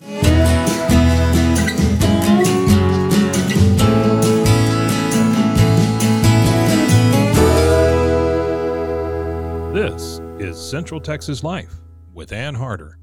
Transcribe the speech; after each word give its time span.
This 0.00 0.12
is 10.38 10.58
Central 10.58 11.00
Texas 11.00 11.42
Life 11.42 11.76
with 12.12 12.30
Ann 12.32 12.56
Harder. 12.56 12.98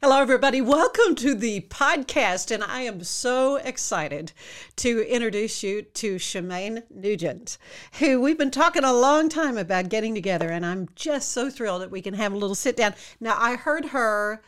Hello, 0.00 0.20
everybody. 0.20 0.60
Welcome 0.60 1.16
to 1.16 1.34
the 1.34 1.62
podcast. 1.62 2.52
And 2.52 2.62
I 2.62 2.82
am 2.82 3.02
so 3.02 3.56
excited 3.56 4.32
to 4.76 5.00
introduce 5.12 5.64
you 5.64 5.82
to 5.82 6.16
Shemane 6.16 6.84
Nugent, 6.88 7.58
who 7.98 8.20
we've 8.20 8.38
been 8.38 8.52
talking 8.52 8.84
a 8.84 8.92
long 8.92 9.28
time 9.28 9.58
about 9.58 9.88
getting 9.88 10.14
together. 10.14 10.50
And 10.50 10.64
I'm 10.64 10.88
just 10.94 11.30
so 11.30 11.50
thrilled 11.50 11.82
that 11.82 11.90
we 11.90 12.00
can 12.00 12.14
have 12.14 12.32
a 12.32 12.36
little 12.36 12.54
sit 12.54 12.76
down. 12.76 12.94
Now, 13.18 13.36
I 13.36 13.56
heard 13.56 13.86
her 13.86 14.40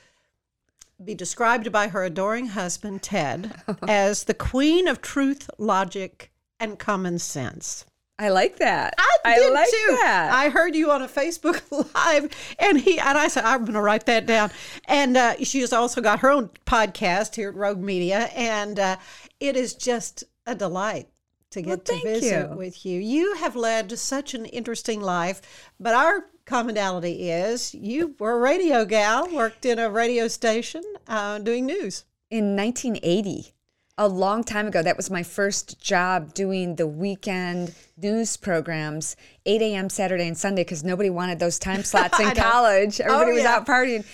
be 1.04 1.14
described 1.14 1.70
by 1.72 1.88
her 1.88 2.04
adoring 2.04 2.48
husband, 2.48 3.02
Ted, 3.02 3.54
as 3.88 4.24
the 4.24 4.34
queen 4.34 4.86
of 4.88 5.00
truth, 5.00 5.48
logic, 5.58 6.30
and 6.58 6.78
common 6.78 7.18
sense. 7.18 7.86
I 8.18 8.28
like 8.28 8.58
that. 8.58 8.94
I, 9.24 9.34
did 9.38 9.52
like 9.52 9.70
too. 9.70 9.96
that. 10.00 10.30
I 10.30 10.50
heard 10.50 10.76
you 10.76 10.90
on 10.90 11.00
a 11.00 11.08
Facebook 11.08 11.62
Live, 11.94 12.30
and 12.58 12.78
he 12.78 12.98
and 12.98 13.16
I 13.16 13.28
said 13.28 13.44
I'm 13.44 13.60
going 13.62 13.72
to 13.72 13.80
write 13.80 14.04
that 14.06 14.26
down. 14.26 14.50
And 14.86 15.16
uh, 15.16 15.36
she 15.42 15.60
has 15.60 15.72
also 15.72 16.02
got 16.02 16.18
her 16.18 16.30
own 16.30 16.50
podcast 16.66 17.34
here 17.36 17.48
at 17.48 17.54
Rogue 17.54 17.80
Media, 17.80 18.28
and 18.36 18.78
uh, 18.78 18.96
it 19.40 19.56
is 19.56 19.72
just 19.72 20.24
a 20.46 20.54
delight 20.54 21.08
to 21.52 21.62
get 21.62 21.68
Well, 21.68 21.98
to 21.98 22.02
visit 22.02 22.50
you. 22.50 22.56
with 22.56 22.84
you. 22.84 23.00
You 23.00 23.34
have 23.36 23.56
led 23.56 23.98
such 23.98 24.34
an 24.34 24.44
interesting 24.44 25.00
life, 25.00 25.40
but 25.80 25.94
our 25.94 26.26
commonality 26.50 27.30
is 27.30 27.72
you 27.74 28.16
were 28.18 28.32
a 28.32 28.40
radio 28.40 28.84
gal, 28.84 29.32
worked 29.32 29.64
in 29.64 29.78
a 29.78 29.88
radio 29.88 30.26
station 30.26 30.82
uh, 31.06 31.38
doing 31.38 31.64
news. 31.64 32.04
In 32.28 32.56
1980, 32.56 33.52
a 33.96 34.08
long 34.08 34.42
time 34.42 34.66
ago, 34.66 34.82
that 34.82 34.96
was 34.96 35.10
my 35.10 35.22
first 35.22 35.80
job 35.80 36.34
doing 36.34 36.74
the 36.74 36.88
weekend 36.88 37.72
news 37.96 38.36
programs, 38.36 39.14
8 39.46 39.62
a.m. 39.62 39.88
Saturday 39.88 40.26
and 40.26 40.36
Sunday, 40.36 40.64
because 40.64 40.82
nobody 40.82 41.08
wanted 41.08 41.38
those 41.38 41.58
time 41.60 41.84
slots 41.84 42.18
in 42.18 42.34
college. 42.34 43.00
Everybody 43.00 43.32
was 43.32 43.42
yeah. 43.44 43.54
out 43.54 43.66
partying, 43.66 44.04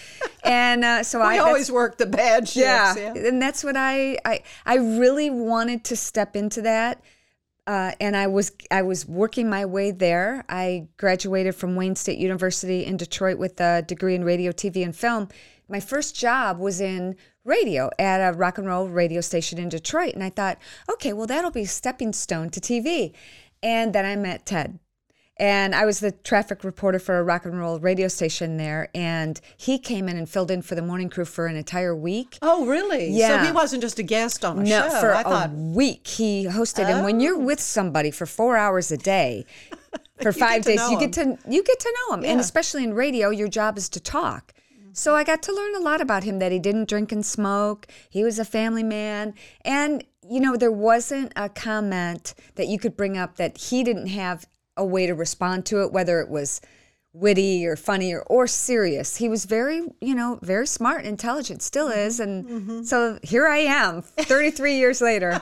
and 0.44 0.84
uh, 0.84 1.02
so 1.04 1.20
I 1.22 1.38
always 1.38 1.72
worked 1.72 1.96
the 1.96 2.06
bad 2.06 2.48
shifts. 2.48 2.58
yeah. 2.58 2.94
yeah. 2.96 3.28
and 3.28 3.40
that's 3.40 3.64
what 3.64 3.76
I 3.78 4.18
I 4.26 4.42
I 4.66 4.76
really 4.76 5.30
wanted 5.30 5.84
to 5.84 5.96
step 5.96 6.36
into 6.36 6.60
that. 6.62 7.00
Uh, 7.66 7.92
and 8.00 8.16
I 8.16 8.28
was 8.28 8.52
I 8.70 8.82
was 8.82 9.06
working 9.06 9.50
my 9.50 9.64
way 9.64 9.90
there. 9.90 10.44
I 10.48 10.86
graduated 10.98 11.54
from 11.56 11.74
Wayne 11.74 11.96
State 11.96 12.18
University 12.18 12.84
in 12.84 12.96
Detroit 12.96 13.38
with 13.38 13.60
a 13.60 13.82
degree 13.82 14.14
in 14.14 14.22
radio, 14.22 14.52
TV, 14.52 14.84
and 14.84 14.94
film. 14.94 15.28
My 15.68 15.80
first 15.80 16.14
job 16.14 16.60
was 16.60 16.80
in 16.80 17.16
radio 17.44 17.90
at 17.98 18.18
a 18.18 18.36
rock 18.36 18.58
and 18.58 18.68
roll 18.68 18.88
radio 18.88 19.20
station 19.20 19.58
in 19.58 19.68
Detroit, 19.68 20.14
and 20.14 20.22
I 20.22 20.30
thought, 20.30 20.58
okay, 20.88 21.12
well 21.12 21.26
that'll 21.26 21.50
be 21.50 21.62
a 21.62 21.66
stepping 21.66 22.12
stone 22.12 22.50
to 22.50 22.60
TV. 22.60 23.12
And 23.62 23.92
then 23.92 24.04
I 24.04 24.14
met 24.14 24.46
Ted, 24.46 24.78
and 25.38 25.74
I 25.74 25.84
was 25.84 26.00
the 26.00 26.12
traffic 26.12 26.64
reporter 26.64 26.98
for 26.98 27.18
a 27.18 27.22
rock 27.22 27.44
and 27.44 27.58
roll 27.58 27.78
radio 27.78 28.08
station 28.08 28.56
there, 28.56 28.88
and 28.94 29.40
he 29.56 29.78
came 29.78 30.08
in 30.08 30.16
and 30.16 30.28
filled 30.28 30.50
in 30.50 30.62
for 30.62 30.74
the 30.74 30.82
morning 30.82 31.10
crew 31.10 31.24
for 31.26 31.46
an 31.46 31.56
entire 31.56 31.94
week. 31.94 32.38
Oh, 32.42 32.64
really? 32.66 33.10
Yeah. 33.10 33.40
So 33.42 33.46
he 33.46 33.52
wasn't 33.52 33.82
just 33.82 33.98
a 33.98 34.02
guest 34.02 34.44
on 34.44 34.58
a 34.60 34.62
No, 34.62 34.88
show. 34.88 35.00
for 35.00 35.14
I 35.14 35.20
a 35.20 35.24
thought 35.24 35.50
week 35.52 36.06
he 36.06 36.46
hosted, 36.46 36.84
and 36.86 37.04
when 37.04 37.20
you're 37.20 37.38
with 37.38 37.60
somebody 37.60 38.10
for 38.10 38.24
four 38.26 38.56
hours 38.56 38.90
a 38.90 38.96
day, 38.96 39.44
for 40.22 40.32
five 40.32 40.62
days, 40.64 40.80
you 40.90 40.98
get 40.98 41.12
to 41.14 41.36
you 41.48 41.62
get 41.62 41.80
to 41.80 41.94
know 42.08 42.14
him, 42.16 42.24
Yeah. 42.24 42.30
and 42.32 42.40
especially 42.40 42.84
in 42.84 42.94
radio, 42.94 43.30
your 43.30 43.48
job 43.48 43.76
is 43.76 43.88
to 43.90 44.00
talk. 44.00 44.52
So 44.94 45.14
I 45.14 45.24
got 45.24 45.42
to 45.42 45.52
learn 45.52 45.74
a 45.74 45.80
lot 45.80 46.00
about 46.00 46.24
him 46.24 46.38
that 46.38 46.52
he 46.52 46.58
didn't 46.58 46.88
drink 46.88 47.12
and 47.12 47.24
smoke. 47.26 47.86
He 48.08 48.24
was 48.24 48.38
a 48.38 48.46
family 48.46 48.82
man, 48.82 49.34
and 49.62 50.02
you 50.26 50.40
know 50.40 50.56
there 50.56 50.72
wasn't 50.72 51.32
a 51.36 51.50
comment 51.50 52.34
that 52.54 52.68
you 52.68 52.78
could 52.78 52.96
bring 52.96 53.18
up 53.18 53.36
that 53.36 53.58
he 53.58 53.84
didn't 53.84 54.06
have 54.06 54.46
a 54.76 54.84
way 54.84 55.06
to 55.06 55.14
respond 55.14 55.66
to 55.66 55.82
it, 55.82 55.92
whether 55.92 56.20
it 56.20 56.28
was 56.28 56.60
witty 57.12 57.66
or 57.66 57.76
funny 57.76 58.12
or, 58.12 58.20
or 58.22 58.46
serious. 58.46 59.16
He 59.16 59.28
was 59.28 59.46
very, 59.46 59.82
you 60.00 60.14
know, 60.14 60.38
very 60.42 60.66
smart 60.66 60.98
and 61.00 61.08
intelligent, 61.08 61.62
still 61.62 61.88
Mm-hmm. 61.88 61.98
is. 62.06 62.20
And 62.20 62.86
so 62.86 63.18
here 63.22 63.46
I 63.46 63.58
am, 63.58 64.02
33 64.02 64.76
years 64.78 65.00
later. 65.00 65.40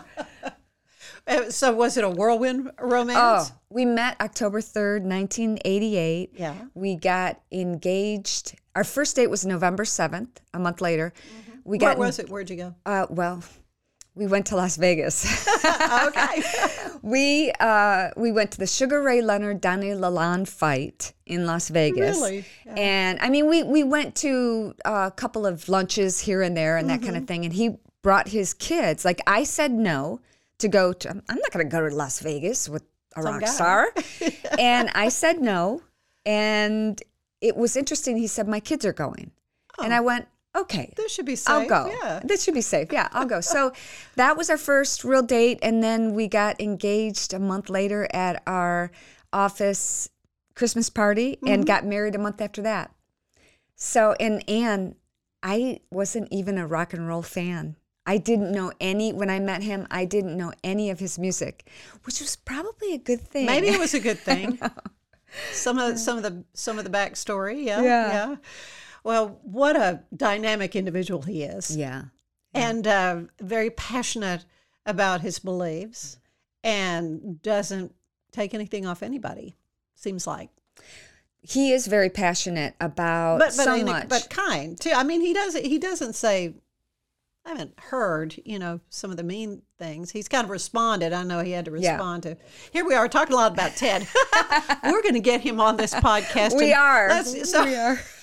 Uh, 1.26 1.50
So 1.50 1.72
was 1.72 1.96
it 1.96 2.04
a 2.04 2.10
whirlwind 2.10 2.70
Oh, 2.78 2.86
romance? 2.88 3.50
we 3.70 3.84
met 3.84 4.20
October 4.20 4.60
3rd, 4.60 5.02
1988. 5.02 6.30
Yeah. 6.36 6.54
We 6.74 6.94
got 6.96 7.40
engaged. 7.50 8.54
Our 8.76 8.84
first 8.84 9.16
date 9.16 9.28
was 9.30 9.44
November 9.46 9.84
7th, 9.84 10.28
a 10.52 10.58
month 10.58 10.80
later. 10.80 11.12
We 11.64 11.78
got 11.78 11.96
Where 11.98 12.06
was 12.08 12.18
it? 12.18 12.28
Where'd 12.28 12.50
you 12.50 12.56
go? 12.56 12.74
Uh, 12.84 13.06
well, 13.08 13.42
we 14.14 14.26
went 14.26 14.46
to 14.46 14.56
Las 14.56 14.76
Vegas. 14.76 15.24
okay. 15.64 16.42
we 17.04 17.52
uh, 17.60 18.10
we 18.16 18.32
went 18.32 18.50
to 18.52 18.58
the 18.58 18.66
Sugar 18.66 19.02
Ray 19.02 19.20
Leonard 19.20 19.60
Donny 19.60 19.88
Lalonde 19.88 20.48
fight 20.48 21.12
in 21.26 21.44
Las 21.44 21.68
Vegas. 21.68 22.16
Really? 22.16 22.44
And 22.66 23.18
I 23.20 23.28
mean, 23.28 23.46
we 23.48 23.62
we 23.62 23.82
went 23.84 24.14
to 24.16 24.74
a 24.86 25.12
couple 25.14 25.44
of 25.46 25.68
lunches 25.68 26.20
here 26.20 26.40
and 26.40 26.56
there 26.56 26.78
and 26.78 26.88
that 26.88 27.00
kind 27.02 27.12
Mm-hmm. 27.12 27.22
of 27.22 27.28
thing. 27.28 27.44
And 27.44 27.52
he 27.52 27.76
brought 28.02 28.28
his 28.28 28.54
kids. 28.54 29.04
Like 29.04 29.20
I 29.26 29.44
said 29.44 29.70
no 29.72 30.20
to 30.58 30.68
go 30.68 30.92
to. 30.94 31.10
I'm 31.10 31.22
not 31.38 31.50
going 31.52 31.66
to 31.68 31.70
go 31.70 31.86
to 31.86 31.94
Las 31.94 32.20
Vegas 32.20 32.68
with 32.70 32.84
a 33.16 33.22
Some 33.22 33.32
rock 33.34 33.40
guy. 33.42 33.46
star. 33.48 33.94
and 34.58 34.88
I 34.94 35.10
said 35.10 35.40
no. 35.42 35.82
And 36.24 37.00
it 37.42 37.54
was 37.54 37.76
interesting. 37.76 38.16
He 38.16 38.26
said 38.28 38.48
my 38.48 38.60
kids 38.60 38.84
are 38.86 38.94
going, 38.94 39.30
and 39.82 39.92
I 39.92 40.00
went. 40.00 40.26
Okay, 40.56 40.92
This 40.96 41.10
should 41.12 41.26
be 41.26 41.34
safe. 41.36 41.48
I'll 41.50 41.66
go. 41.68 41.86
Yeah. 42.02 42.20
This 42.22 42.44
should 42.44 42.54
be 42.54 42.60
safe. 42.60 42.92
Yeah, 42.92 43.08
I'll 43.12 43.26
go. 43.26 43.40
So 43.40 43.72
that 44.16 44.36
was 44.36 44.48
our 44.50 44.56
first 44.56 45.02
real 45.02 45.22
date. 45.22 45.58
And 45.62 45.82
then 45.82 46.14
we 46.14 46.28
got 46.28 46.60
engaged 46.60 47.32
a 47.34 47.38
month 47.40 47.68
later 47.68 48.06
at 48.12 48.42
our 48.46 48.92
office 49.32 50.08
Christmas 50.54 50.88
party 50.90 51.36
Mm-hmm. 51.36 51.48
and 51.48 51.66
got 51.66 51.84
married 51.84 52.14
a 52.14 52.18
month 52.18 52.40
after 52.40 52.62
that. 52.62 52.92
So, 53.74 54.14
and 54.20 54.48
Anne, 54.48 54.94
I 55.42 55.80
wasn't 55.90 56.28
even 56.30 56.56
a 56.58 56.66
rock 56.66 56.92
and 56.92 57.08
roll 57.08 57.22
fan. 57.22 57.74
I 58.06 58.18
didn't 58.18 58.52
know 58.52 58.70
any, 58.80 59.12
when 59.12 59.30
I 59.30 59.40
met 59.40 59.62
him, 59.62 59.86
I 59.90 60.04
didn't 60.04 60.36
know 60.36 60.52
any 60.62 60.90
of 60.90 61.00
his 61.00 61.18
music, 61.18 61.68
which 62.04 62.20
was 62.20 62.36
probably 62.36 62.94
a 62.94 62.98
good 62.98 63.20
thing. 63.20 63.46
Maybe 63.46 63.68
it 63.68 63.78
was 63.86 63.94
a 63.94 64.00
good 64.00 64.18
thing. 64.18 64.60
some 65.52 65.78
of 65.78 65.98
some 65.98 66.16
of 66.18 66.22
the 66.22 66.44
some 66.52 66.78
of 66.78 66.84
the 66.84 66.90
backstory. 66.90 67.64
Yeah. 67.64 67.82
Yeah. 67.82 68.36
Well, 69.04 69.38
what 69.42 69.76
a 69.76 70.02
dynamic 70.16 70.74
individual 70.74 71.22
he 71.22 71.42
is, 71.44 71.76
yeah. 71.76 72.04
and 72.54 72.86
uh, 72.86 73.20
very 73.40 73.70
passionate 73.70 74.44
about 74.86 75.20
his 75.20 75.38
beliefs, 75.38 76.18
and 76.62 77.40
doesn't 77.42 77.94
take 78.32 78.54
anything 78.54 78.86
off 78.86 79.02
anybody. 79.02 79.56
Seems 79.94 80.26
like, 80.26 80.50
He 81.42 81.72
is 81.72 81.86
very 81.86 82.10
passionate 82.10 82.74
about 82.80 83.38
but 83.38 83.54
but 83.56 83.64
so 83.64 83.84
much. 83.84 84.08
but 84.08 84.28
kind 84.30 84.80
too. 84.80 84.92
I 84.92 85.04
mean, 85.04 85.20
he 85.20 85.32
doesn't 85.34 85.64
he 85.64 85.78
doesn't 85.78 86.14
say. 86.14 86.54
I 87.46 87.50
haven't 87.50 87.78
heard, 87.78 88.34
you 88.46 88.58
know, 88.58 88.80
some 88.88 89.10
of 89.10 89.18
the 89.18 89.22
mean 89.22 89.60
things. 89.78 90.10
He's 90.10 90.28
kind 90.28 90.44
of 90.44 90.50
responded. 90.50 91.12
I 91.12 91.24
know 91.24 91.40
he 91.40 91.50
had 91.50 91.66
to 91.66 91.78
Yeah. 91.78 91.92
respond 91.92 92.22
to. 92.22 92.38
Here 92.72 92.86
we 92.86 92.94
are 92.94 93.06
talking 93.06 93.34
a 93.34 93.36
lot 93.36 93.52
about 93.52 93.76
Ted. 93.76 94.06
We're 94.82 95.02
going 95.02 95.12
to 95.14 95.20
get 95.20 95.42
him 95.42 95.60
on 95.60 95.76
this 95.76 95.92
podcast. 95.92 96.56
we 96.56 96.72
are. 96.72 97.22
so- 97.22 97.64
we 97.66 97.74
are. 97.76 98.00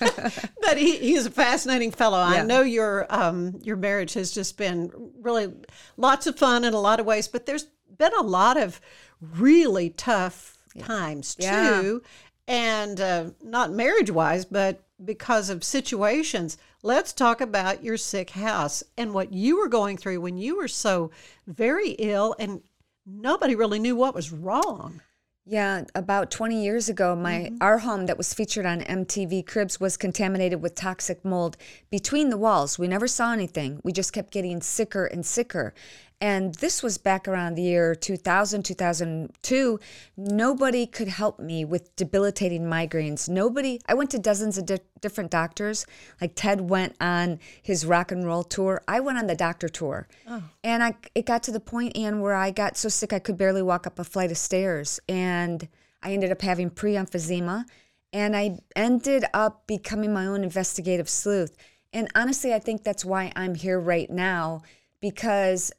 but 0.60 0.76
he, 0.76 0.96
he's 0.98 1.24
a 1.26 1.30
fascinating 1.30 1.92
fellow. 1.92 2.18
I 2.18 2.42
know 2.42 2.62
your 2.62 3.06
um, 3.10 3.60
your 3.62 3.76
marriage 3.76 4.14
has 4.14 4.32
just 4.32 4.58
been 4.58 4.90
really 5.20 5.52
lots 5.96 6.26
of 6.26 6.36
fun 6.36 6.64
in 6.64 6.74
a 6.74 6.80
lot 6.80 6.98
of 6.98 7.06
ways, 7.06 7.28
but 7.28 7.46
there's 7.46 7.66
been 7.96 8.12
a 8.18 8.22
lot 8.22 8.56
of 8.56 8.80
really 9.20 9.90
tough 9.90 10.58
times 10.80 11.36
Yeah. 11.38 11.80
too, 11.80 12.02
and 12.48 13.00
uh, 13.00 13.30
not 13.40 13.70
marriage 13.70 14.10
wise, 14.10 14.44
but 14.44 14.82
because 15.04 15.48
of 15.48 15.62
situations. 15.62 16.58
Let's 16.84 17.12
talk 17.12 17.40
about 17.40 17.84
your 17.84 17.96
sick 17.96 18.30
house 18.30 18.82
and 18.98 19.14
what 19.14 19.32
you 19.32 19.56
were 19.58 19.68
going 19.68 19.96
through 19.96 20.20
when 20.20 20.36
you 20.36 20.56
were 20.56 20.66
so 20.66 21.12
very 21.46 21.90
ill 21.90 22.34
and 22.40 22.60
nobody 23.06 23.54
really 23.54 23.78
knew 23.78 23.94
what 23.94 24.16
was 24.16 24.32
wrong. 24.32 25.00
Yeah, 25.44 25.84
about 25.94 26.30
20 26.30 26.62
years 26.62 26.88
ago, 26.88 27.14
my 27.14 27.34
mm-hmm. 27.34 27.56
our 27.60 27.78
home 27.78 28.06
that 28.06 28.18
was 28.18 28.34
featured 28.34 28.66
on 28.66 28.80
MTV 28.80 29.46
Cribs 29.46 29.80
was 29.80 29.96
contaminated 29.96 30.60
with 30.60 30.74
toxic 30.74 31.24
mold 31.24 31.56
between 31.90 32.30
the 32.30 32.36
walls. 32.36 32.78
We 32.78 32.88
never 32.88 33.08
saw 33.08 33.32
anything. 33.32 33.80
We 33.84 33.92
just 33.92 34.12
kept 34.12 34.32
getting 34.32 34.60
sicker 34.60 35.06
and 35.06 35.26
sicker. 35.26 35.74
And 36.22 36.54
this 36.54 36.84
was 36.84 36.98
back 36.98 37.26
around 37.26 37.56
the 37.56 37.62
year 37.62 37.96
2000, 37.96 38.62
2002. 38.62 39.80
Nobody 40.16 40.86
could 40.86 41.08
help 41.08 41.40
me 41.40 41.64
with 41.64 41.96
debilitating 41.96 42.62
migraines. 42.62 43.28
Nobody, 43.28 43.80
I 43.88 43.94
went 43.94 44.10
to 44.12 44.20
dozens 44.20 44.56
of 44.56 44.66
di- 44.66 44.78
different 45.00 45.32
doctors. 45.32 45.84
Like 46.20 46.34
Ted 46.36 46.60
went 46.70 46.94
on 47.00 47.40
his 47.60 47.84
rock 47.84 48.12
and 48.12 48.24
roll 48.24 48.44
tour. 48.44 48.84
I 48.86 49.00
went 49.00 49.18
on 49.18 49.26
the 49.26 49.34
doctor 49.34 49.68
tour. 49.68 50.06
Oh. 50.28 50.44
And 50.62 50.84
I, 50.84 50.94
it 51.16 51.26
got 51.26 51.42
to 51.42 51.50
the 51.50 51.58
point, 51.58 51.96
Ann, 51.96 52.20
where 52.20 52.34
I 52.34 52.52
got 52.52 52.76
so 52.76 52.88
sick 52.88 53.12
I 53.12 53.18
could 53.18 53.36
barely 53.36 53.62
walk 53.62 53.88
up 53.88 53.98
a 53.98 54.04
flight 54.04 54.30
of 54.30 54.38
stairs. 54.38 55.00
And 55.08 55.66
I 56.04 56.12
ended 56.12 56.30
up 56.30 56.42
having 56.42 56.70
pre 56.70 56.92
emphysema. 56.92 57.64
And 58.12 58.36
I 58.36 58.60
ended 58.76 59.24
up 59.34 59.66
becoming 59.66 60.12
my 60.12 60.26
own 60.26 60.44
investigative 60.44 61.08
sleuth. 61.08 61.56
And 61.92 62.06
honestly, 62.14 62.54
I 62.54 62.60
think 62.60 62.84
that's 62.84 63.04
why 63.04 63.32
I'm 63.34 63.56
here 63.56 63.80
right 63.80 64.08
now 64.08 64.62
because 65.00 65.72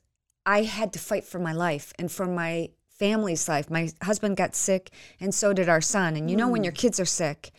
I 0.46 0.64
had 0.64 0.94
to 0.94 1.00
fight 1.00 1.24
for 1.24 1.40
my 1.40 1.54
life 1.54 1.94
and 1.98 2.12
for 2.12 2.26
my 2.26 2.70
family's 2.90 3.48
life. 3.48 3.70
My 3.70 3.90
husband 4.02 4.38
got 4.38 4.56
sick, 4.56 4.92
and 5.20 5.34
so 5.34 5.54
did 5.54 5.70
our 5.70 5.82
son. 5.82 6.16
And 6.16 6.30
you 6.30 6.38
know, 6.38 6.48
when 6.48 6.64
your 6.64 6.74
hmm. 6.74 6.78
kids 6.78 7.00
are 7.00 7.06
sick, 7.06 7.52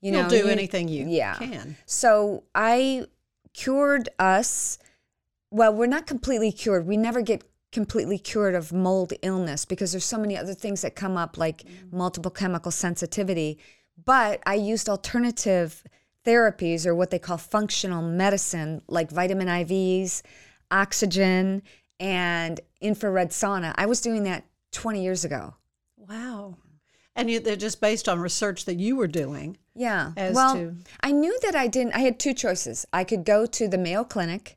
you 0.00 0.12
know, 0.12 0.18
You'll 0.18 0.24
know, 0.24 0.30
do 0.30 0.44
you- 0.44 0.48
anything 0.48 0.88
you 0.88 1.06
yeah. 1.08 1.34
can. 1.36 1.76
So 1.86 2.44
I 2.54 3.06
cured 3.52 4.08
us. 4.18 4.78
Well, 5.50 5.72
we're 5.72 5.86
not 5.86 6.06
completely 6.06 6.52
cured. 6.52 6.86
We 6.86 6.96
never 6.96 7.22
get 7.22 7.42
completely 7.72 8.18
cured 8.18 8.54
of 8.54 8.72
mold 8.72 9.12
illness 9.22 9.64
because 9.64 9.92
there's 9.92 10.04
so 10.04 10.18
many 10.18 10.36
other 10.36 10.54
things 10.54 10.82
that 10.82 10.94
come 10.94 11.16
up, 11.16 11.36
like 11.36 11.62
mm. 11.62 11.92
multiple 11.92 12.30
chemical 12.30 12.70
sensitivity. 12.70 13.58
But 14.02 14.42
I 14.46 14.54
used 14.54 14.88
alternative 14.88 15.82
therapies 16.24 16.86
or 16.86 16.94
what 16.94 17.10
they 17.10 17.18
call 17.18 17.38
functional 17.38 18.02
medicine, 18.02 18.82
like 18.88 19.10
vitamin 19.10 19.48
IVs, 19.48 20.22
oxygen, 20.70 21.62
and 21.98 22.60
infrared 22.80 23.30
sauna. 23.30 23.74
I 23.76 23.86
was 23.86 24.00
doing 24.00 24.24
that 24.24 24.44
20 24.72 25.02
years 25.02 25.24
ago. 25.24 25.54
Wow. 25.96 26.56
And 27.14 27.30
you, 27.30 27.40
they're 27.40 27.56
just 27.56 27.80
based 27.80 28.08
on 28.08 28.20
research 28.20 28.66
that 28.66 28.78
you 28.78 28.96
were 28.96 29.06
doing. 29.06 29.56
Yeah. 29.74 30.12
As 30.16 30.34
well, 30.34 30.54
to- 30.54 30.76
I 31.00 31.12
knew 31.12 31.38
that 31.42 31.54
I 31.54 31.66
didn't. 31.66 31.94
I 31.94 32.00
had 32.00 32.18
two 32.18 32.34
choices. 32.34 32.86
I 32.92 33.04
could 33.04 33.24
go 33.24 33.46
to 33.46 33.68
the 33.68 33.78
Mayo 33.78 34.04
Clinic, 34.04 34.56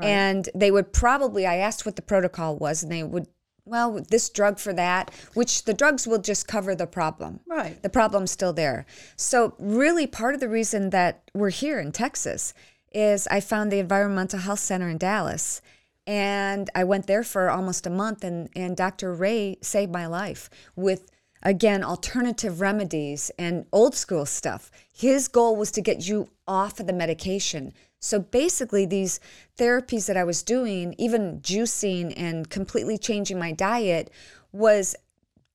and 0.00 0.48
they 0.54 0.70
would 0.70 0.92
probably. 0.92 1.46
I 1.46 1.56
asked 1.56 1.84
what 1.84 1.96
the 1.96 2.02
protocol 2.02 2.56
was, 2.56 2.82
and 2.82 2.92
they 2.92 3.02
would. 3.02 3.26
Well, 3.64 4.00
this 4.10 4.30
drug 4.30 4.60
for 4.60 4.72
that, 4.74 5.10
which 5.34 5.64
the 5.64 5.74
drugs 5.74 6.06
will 6.06 6.20
just 6.20 6.46
cover 6.46 6.76
the 6.76 6.86
problem. 6.86 7.40
Right. 7.48 7.82
The 7.82 7.88
problem's 7.88 8.30
still 8.30 8.52
there. 8.52 8.86
So, 9.16 9.54
really, 9.58 10.06
part 10.06 10.34
of 10.34 10.40
the 10.40 10.48
reason 10.48 10.90
that 10.90 11.28
we're 11.34 11.50
here 11.50 11.80
in 11.80 11.90
Texas 11.90 12.54
is 12.92 13.26
I 13.28 13.40
found 13.40 13.72
the 13.72 13.80
Environmental 13.80 14.38
Health 14.38 14.60
Center 14.60 14.88
in 14.88 14.98
Dallas. 14.98 15.60
And 16.06 16.70
I 16.74 16.84
went 16.84 17.06
there 17.06 17.24
for 17.24 17.50
almost 17.50 17.86
a 17.86 17.90
month, 17.90 18.22
and, 18.22 18.48
and 18.54 18.76
Dr. 18.76 19.12
Rea 19.12 19.58
saved 19.60 19.92
my 19.92 20.06
life 20.06 20.48
with, 20.76 21.10
again, 21.42 21.82
alternative 21.82 22.60
remedies 22.60 23.30
and 23.38 23.66
old 23.72 23.94
school 23.94 24.24
stuff. 24.24 24.70
His 24.92 25.26
goal 25.28 25.56
was 25.56 25.70
to 25.72 25.80
get 25.80 26.06
you 26.06 26.28
off 26.46 26.78
of 26.78 26.86
the 26.86 26.92
medication. 26.92 27.72
So 27.98 28.20
basically, 28.20 28.86
these 28.86 29.18
therapies 29.58 30.06
that 30.06 30.16
I 30.16 30.24
was 30.24 30.42
doing, 30.42 30.94
even 30.96 31.40
juicing 31.40 32.14
and 32.16 32.48
completely 32.48 32.98
changing 32.98 33.38
my 33.38 33.52
diet, 33.52 34.10
was 34.52 34.94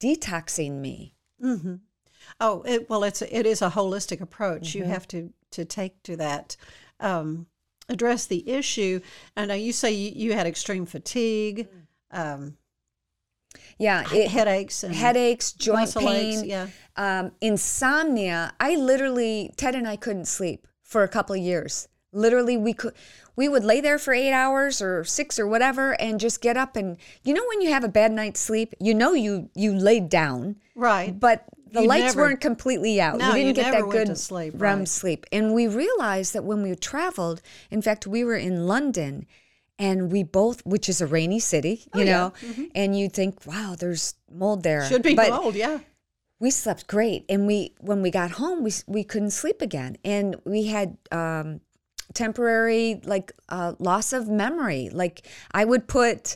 detoxing 0.02 0.82
me. 0.82 1.14
Oh, 2.40 2.62
it, 2.64 2.90
well, 2.90 3.04
it's 3.04 3.22
a, 3.22 3.36
it 3.36 3.46
is 3.46 3.62
a 3.62 3.70
holistic 3.70 4.22
approach. 4.22 4.70
Mm-hmm. 4.70 4.78
You 4.80 4.84
have 4.86 5.08
to 5.10 5.34
to 5.52 5.66
take 5.66 6.02
to 6.04 6.16
that, 6.16 6.56
um, 7.00 7.46
address 7.90 8.26
the 8.26 8.50
issue. 8.50 9.00
And 9.36 9.50
now 9.50 9.56
you 9.56 9.74
say 9.74 9.92
you, 9.92 10.12
you 10.16 10.34
had 10.34 10.48
extreme 10.48 10.86
fatigue, 10.86 11.68
um, 12.12 12.58
Yeah, 13.78 14.04
it, 14.14 14.30
headaches, 14.30 14.84
and 14.84 14.94
headaches, 14.96 15.52
joint 15.54 15.82
muscle 15.82 16.10
aches, 16.10 16.42
pain, 16.42 16.50
yeah. 16.50 16.68
um, 16.96 17.32
insomnia. 17.42 18.54
I 18.60 18.76
literally, 18.76 19.54
Ted 19.58 19.76
and 19.76 19.88
I 19.88 19.96
couldn't 19.96 20.26
sleep 20.26 20.68
for 20.84 21.04
a 21.04 21.08
couple 21.08 21.36
of 21.36 21.42
years. 21.42 21.88
Literally, 22.14 22.58
we 22.58 22.74
could, 22.74 22.94
we 23.36 23.48
would 23.50 23.64
lay 23.64 23.82
there 23.82 23.98
for 23.98 24.14
eight 24.14 24.34
hours 24.34 24.82
or 24.82 25.04
six 25.04 25.40
or 25.40 25.48
whatever, 25.48 26.00
and 26.00 26.20
just 26.20 26.42
get 26.42 26.58
up 26.58 26.76
and 26.76 26.98
you 27.24 27.34
know 27.34 27.44
when 27.48 27.62
you 27.62 27.70
have 27.72 27.86
a 27.86 27.90
bad 27.90 28.12
night's 28.12 28.40
sleep, 28.40 28.74
you 28.80 28.94
know 28.94 29.14
you 29.14 29.50
you 29.56 29.74
laid 29.74 30.10
down, 30.10 30.58
right. 30.76 31.18
but 31.18 31.46
the 31.72 31.82
You 31.84 31.88
lights 31.88 32.16
never- 32.16 32.22
weren't 32.22 32.42
completely 32.42 33.00
out. 33.00 33.18
No, 33.18 33.34
you 33.36 33.44
didn't 33.46 33.56
get 33.56 33.72
that 33.72 33.90
good 33.90 34.18
sleep, 34.18 34.54
REM 34.58 34.80
right. 34.80 34.88
sleep. 34.88 35.26
And 35.32 35.54
we 35.54 35.68
realized 35.68 36.34
that 36.34 36.44
when 36.44 36.62
we 36.62 36.76
traveled, 36.76 37.42
in 37.70 37.82
fact, 37.82 38.06
we 38.06 38.24
were 38.24 38.36
in 38.36 38.68
London 38.68 39.26
and 39.80 40.12
we 40.12 40.22
both, 40.24 40.66
which 40.66 40.88
is 40.90 41.02
a 41.02 41.08
rainy 41.08 41.40
city, 41.40 41.84
you 41.96 42.02
Oh, 42.02 42.04
yeah. 42.04 42.12
know, 42.12 42.34
and 42.76 42.98
you 42.98 43.10
think, 43.10 43.46
wow, 43.46 43.76
there's 43.80 44.16
mold 44.32 44.64
there. 44.64 44.86
Should 44.86 45.02
be 45.02 45.16
but 45.16 45.30
mold, 45.30 45.56
yeah. 45.56 45.80
we 46.40 46.52
slept 46.52 46.88
great. 46.88 47.26
And 47.30 47.48
we, 47.48 47.74
when 47.80 48.02
we 48.02 48.12
got 48.12 48.32
home, 48.32 48.64
we, 48.64 48.72
we 48.86 49.04
couldn't 49.04 49.32
sleep 49.32 49.62
again. 49.62 49.98
And 50.04 50.36
we 50.46 50.66
had, 50.68 50.98
um, 51.12 51.62
temporary 52.14 53.00
like 53.06 53.32
uh, 53.48 53.74
loss 53.80 54.12
of 54.12 54.28
memory 54.28 54.90
like 54.92 55.26
i 55.54 55.64
would 55.64 55.88
put 55.88 56.36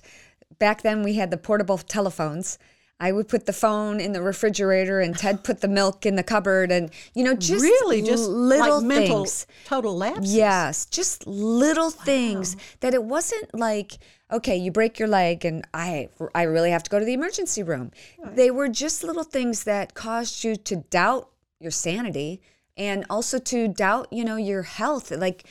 back 0.57 0.83
then 0.83 1.03
we 1.03 1.15
had 1.15 1.31
the 1.31 1.37
portable 1.37 1.77
telephones 1.77 2.57
i 2.99 3.11
would 3.11 3.27
put 3.27 3.45
the 3.45 3.53
phone 3.53 3.99
in 3.99 4.13
the 4.13 4.21
refrigerator 4.21 4.99
and 4.99 5.17
ted 5.17 5.43
put 5.43 5.61
the 5.61 5.67
milk 5.67 6.05
in 6.05 6.15
the 6.15 6.23
cupboard 6.23 6.71
and 6.71 6.89
you 7.13 7.23
know 7.23 7.35
just 7.35 7.63
really, 7.63 8.01
just 8.01 8.27
little 8.27 8.77
like 8.77 8.83
mental 8.85 9.25
things 9.25 9.47
total 9.65 9.97
lapses. 9.97 10.35
Yes, 10.35 10.85
just 10.85 11.25
little 11.27 11.89
things 11.89 12.55
that 12.79 12.93
it 12.93 13.03
wasn't 13.03 13.53
like, 13.53 13.93
okay, 14.31 14.55
you 14.55 14.71
break 14.71 14.99
your 14.99 15.07
leg 15.07 15.45
and 15.45 15.65
I 15.73 16.09
I 16.33 16.43
really 16.43 16.71
have 16.71 16.83
to 16.83 16.89
go 16.89 16.99
to 16.99 17.05
the 17.05 17.13
emergency 17.13 17.63
room. 17.63 17.91
They 18.33 18.51
were 18.51 18.69
just 18.69 19.03
little 19.03 19.23
things 19.23 19.63
that 19.63 19.93
caused 19.93 20.43
you 20.43 20.55
to 20.55 20.77
doubt 20.77 21.29
your 21.59 21.71
sanity 21.71 22.41
and 22.77 23.05
also 23.09 23.39
to 23.39 23.67
doubt, 23.67 24.07
you 24.11 24.23
know, 24.23 24.35
your 24.35 24.63
health. 24.63 25.11
Like 25.11 25.45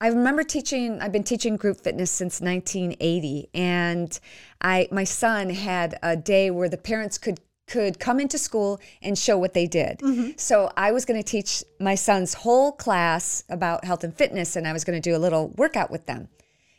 I 0.00 0.08
remember 0.08 0.42
teaching 0.42 1.00
I've 1.00 1.12
been 1.12 1.24
teaching 1.24 1.56
group 1.56 1.80
fitness 1.80 2.10
since 2.10 2.40
1980 2.40 3.48
and 3.54 4.18
I 4.60 4.88
my 4.90 5.04
son 5.04 5.50
had 5.50 5.98
a 6.02 6.16
day 6.16 6.50
where 6.50 6.68
the 6.68 6.78
parents 6.78 7.18
could 7.18 7.40
could 7.66 7.98
come 7.98 8.20
into 8.20 8.38
school 8.38 8.80
and 9.02 9.18
show 9.18 9.36
what 9.36 9.52
they 9.52 9.66
did. 9.66 9.98
Mm-hmm. 9.98 10.30
So 10.36 10.70
I 10.76 10.92
was 10.92 11.04
going 11.04 11.20
to 11.20 11.28
teach 11.28 11.64
my 11.80 11.96
son's 11.96 12.34
whole 12.34 12.72
class 12.72 13.42
about 13.48 13.84
health 13.84 14.04
and 14.04 14.14
fitness 14.14 14.54
and 14.56 14.68
I 14.68 14.72
was 14.72 14.84
going 14.84 15.00
to 15.00 15.10
do 15.10 15.16
a 15.16 15.18
little 15.18 15.48
workout 15.56 15.90
with 15.90 16.06
them. 16.06 16.28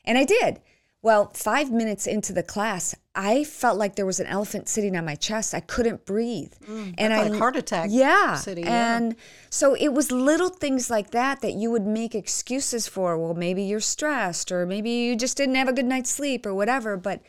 And 0.06 0.18
I 0.18 0.24
did. 0.24 0.62
Well, 1.04 1.30
5 1.34 1.72
minutes 1.72 2.08
into 2.08 2.34
the 2.34 2.42
class, 2.42 2.96
I 3.14 3.44
felt 3.44 3.78
like 3.78 3.96
there 3.96 4.06
was 4.06 4.20
an 4.20 4.26
elephant 4.26 4.68
sitting 4.68 4.98
on 4.98 5.06
my 5.06 5.16
chest. 5.16 5.54
I 5.54 5.60
couldn't 5.60 6.06
breathe. 6.06 6.54
Mm, 6.68 6.96
and 6.98 7.14
I 7.14 7.28
like 7.28 7.38
heart 7.38 7.56
attack 7.56 7.90
Yeah. 7.92 8.36
city, 8.36 8.62
yeah. 8.62 8.98
And 8.98 9.16
so 9.50 9.76
it 9.76 9.90
was 9.90 10.12
little 10.12 10.50
things 10.50 10.90
like 10.90 11.12
that 11.12 11.42
that 11.42 11.54
you 11.54 11.70
would 11.70 11.86
make 11.86 12.16
excuses 12.16 12.88
for. 12.88 13.18
Well, 13.18 13.36
maybe 13.36 13.64
you're 13.64 13.80
stressed 13.80 14.52
or 14.52 14.66
maybe 14.66 14.90
you 14.90 15.16
just 15.16 15.38
didn't 15.38 15.56
have 15.56 15.68
a 15.68 15.74
good 15.74 15.86
night's 15.86 16.10
sleep 16.10 16.46
or 16.46 16.54
whatever, 16.54 16.98
but 16.98 17.22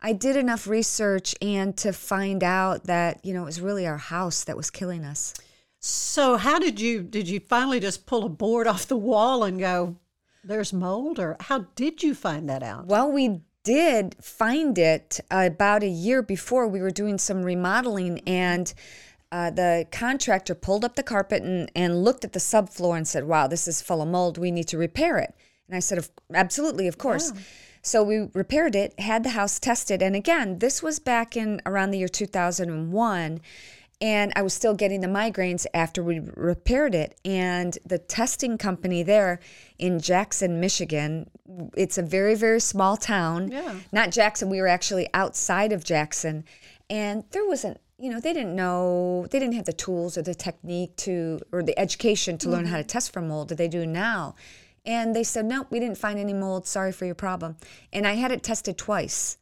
I 0.00 0.12
did 0.12 0.36
enough 0.36 0.66
research 0.66 1.34
and 1.40 1.76
to 1.78 1.92
find 1.92 2.44
out 2.44 2.84
that, 2.84 3.24
you 3.24 3.32
know, 3.32 3.42
it 3.42 3.46
was 3.46 3.60
really 3.60 3.86
our 3.86 3.96
house 3.96 4.44
that 4.44 4.56
was 4.56 4.70
killing 4.70 5.04
us. 5.04 5.34
So 5.80 6.36
how 6.36 6.58
did 6.58 6.80
you 6.80 7.02
did 7.02 7.28
you 7.28 7.40
finally 7.40 7.80
just 7.80 8.06
pull 8.06 8.24
a 8.24 8.28
board 8.28 8.66
off 8.72 8.86
the 8.86 8.96
wall 8.96 9.44
and 9.44 9.58
go, 9.58 9.96
"There's 10.42 10.72
mold," 10.72 11.18
or 11.18 11.36
how 11.40 11.66
did 11.74 12.02
you 12.02 12.14
find 12.14 12.48
that 12.48 12.62
out? 12.62 12.86
Well, 12.86 13.10
we 13.10 13.40
did 13.62 14.16
find 14.20 14.78
it 14.78 15.20
about 15.30 15.82
a 15.82 15.88
year 15.88 16.22
before 16.22 16.68
we 16.68 16.80
were 16.80 16.90
doing 16.90 17.18
some 17.18 17.42
remodeling, 17.42 18.20
and 18.26 18.72
uh, 19.32 19.50
the 19.50 19.86
contractor 19.90 20.54
pulled 20.54 20.84
up 20.84 20.94
the 20.94 21.02
carpet 21.02 21.42
and, 21.42 21.70
and 21.74 22.04
looked 22.04 22.24
at 22.24 22.32
the 22.32 22.38
subfloor 22.38 22.96
and 22.96 23.08
said, 23.08 23.24
Wow, 23.24 23.48
this 23.48 23.66
is 23.66 23.82
full 23.82 24.00
of 24.00 24.08
mold. 24.08 24.38
We 24.38 24.50
need 24.50 24.68
to 24.68 24.78
repair 24.78 25.18
it. 25.18 25.34
And 25.68 25.76
I 25.76 25.80
said, 25.80 26.06
Absolutely, 26.32 26.86
of 26.86 26.96
course. 26.96 27.32
So 27.86 28.02
we 28.02 28.28
repaired 28.34 28.74
it, 28.74 28.98
had 28.98 29.22
the 29.22 29.30
house 29.30 29.60
tested. 29.60 30.02
And 30.02 30.16
again, 30.16 30.58
this 30.58 30.82
was 30.82 30.98
back 30.98 31.36
in 31.36 31.62
around 31.64 31.92
the 31.92 31.98
year 31.98 32.08
2001. 32.08 33.40
And 34.00 34.32
I 34.34 34.42
was 34.42 34.52
still 34.52 34.74
getting 34.74 35.02
the 35.02 35.06
migraines 35.06 35.66
after 35.72 36.02
we 36.02 36.18
repaired 36.18 36.96
it. 36.96 37.16
And 37.24 37.78
the 37.86 37.98
testing 37.98 38.58
company 38.58 39.04
there 39.04 39.38
in 39.78 40.00
Jackson, 40.00 40.58
Michigan, 40.58 41.30
it's 41.76 41.96
a 41.96 42.02
very, 42.02 42.34
very 42.34 42.58
small 42.58 42.96
town. 42.96 43.52
Yeah. 43.52 43.76
Not 43.92 44.10
Jackson, 44.10 44.50
we 44.50 44.60
were 44.60 44.66
actually 44.66 45.08
outside 45.14 45.72
of 45.72 45.84
Jackson. 45.84 46.44
And 46.90 47.22
there 47.30 47.46
wasn't, 47.46 47.80
you 47.98 48.10
know, 48.10 48.18
they 48.18 48.32
didn't 48.32 48.56
know, 48.56 49.28
they 49.30 49.38
didn't 49.38 49.54
have 49.54 49.64
the 49.64 49.72
tools 49.72 50.18
or 50.18 50.22
the 50.22 50.34
technique 50.34 50.96
to, 50.96 51.38
or 51.52 51.62
the 51.62 51.78
education 51.78 52.36
to 52.38 52.48
learn 52.48 52.66
how 52.66 52.78
mm-hmm. 52.78 52.82
to 52.82 52.88
test 52.88 53.12
for 53.12 53.22
mold 53.22 53.50
that 53.50 53.58
they 53.58 53.68
do 53.68 53.86
now. 53.86 54.34
And 54.86 55.14
they 55.14 55.24
said, 55.24 55.44
nope, 55.44 55.66
we 55.68 55.80
didn't 55.80 55.98
find 55.98 56.18
any 56.18 56.32
mold. 56.32 56.66
Sorry 56.66 56.92
for 56.92 57.04
your 57.04 57.16
problem. 57.16 57.56
And 57.92 58.06
I 58.06 58.14
had 58.14 58.32
it 58.32 58.42
tested 58.42 58.78
twice. 58.78 59.36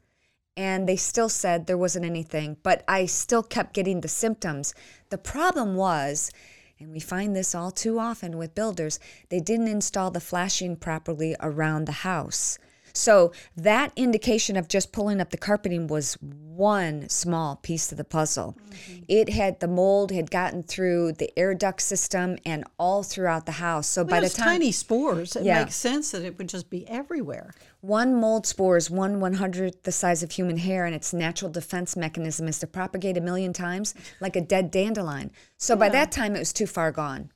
and 0.57 0.89
they 0.89 0.97
still 0.97 1.29
said 1.29 1.67
there 1.67 1.79
wasn't 1.79 2.05
anything, 2.05 2.57
but 2.63 2.85
I 2.87 3.07
still 3.07 3.43
kept 3.43 3.75
getting 3.75 4.01
the 4.01 4.09
symptoms. 4.09 4.75
The 5.11 5.19
problem 5.19 5.75
was, 5.75 6.31
and 6.79 6.91
we 6.93 7.01
find 7.01 7.35
this 7.35 7.55
all 7.55 7.71
too 7.71 7.99
often 7.99 8.37
with 8.37 8.55
builders, 8.55 9.01
they 9.31 9.41
didn't 9.41 9.69
install 9.69 10.11
the 10.11 10.21
flashing 10.21 10.77
properly 10.77 11.35
around 11.41 11.87
the 11.87 11.93
house. 11.93 12.59
So 12.95 13.33
that 13.57 13.93
indication 13.97 14.57
of 14.57 14.69
just 14.69 14.93
pulling 14.93 15.21
up 15.21 15.31
the 15.31 15.37
carpeting 15.37 15.89
was 15.89 16.17
one 16.21 17.09
small 17.09 17.57
piece 17.57 17.91
of 17.91 17.99
the 17.99 18.05
puzzle. 18.05 18.57
Mm-hmm. 18.71 19.03
It 19.09 19.29
had 19.31 19.59
the 19.59 19.67
mold 19.67 20.13
had 20.13 20.31
gotten 20.31 20.63
through 20.63 21.15
the 21.15 21.37
air 21.37 21.55
duct 21.55 21.83
system 21.83 22.39
and 22.47 22.65
all 22.79 23.03
throughout 23.03 23.47
the 23.47 23.53
house. 23.53 23.89
So 23.89 24.03
well, 24.03 24.11
by 24.11 24.21
the 24.21 24.29
time 24.29 24.47
tiny 24.47 24.71
spores, 24.71 25.35
it 25.35 25.45
yeah. 25.45 25.65
makes 25.65 25.75
sense 25.75 26.13
that 26.13 26.23
it 26.23 26.39
would 26.39 26.49
just 26.49 26.71
be 26.71 26.89
everywhere. 26.89 27.53
One 27.81 28.15
mold 28.15 28.47
spore 28.47 28.77
is 28.77 28.89
one 28.89 29.19
one 29.19 29.35
hundredth 29.35 29.83
the 29.83 29.93
size 29.93 30.23
of 30.23 30.31
human 30.31 30.59
hair, 30.59 30.87
and 30.87 30.95
its 30.95 31.13
natural 31.13 31.51
defense 31.51 31.97
mechanism 31.97 32.47
is 32.47 32.61
to 32.61 32.69
propagate 32.69 33.17
a 33.17 33.21
million 33.21 33.53
times 33.53 33.95
like 34.21 34.37
a 34.37 34.41
dead 34.41 34.71
dandelion. 34.71 35.33
So 35.59 35.75
yeah. 35.75 35.81
by 35.81 35.89
that 35.89 36.13
time, 36.13 36.37
it 36.37 36.39
was 36.39 36.53
too 36.53 36.67
far 36.67 36.93
gone. 36.93 37.31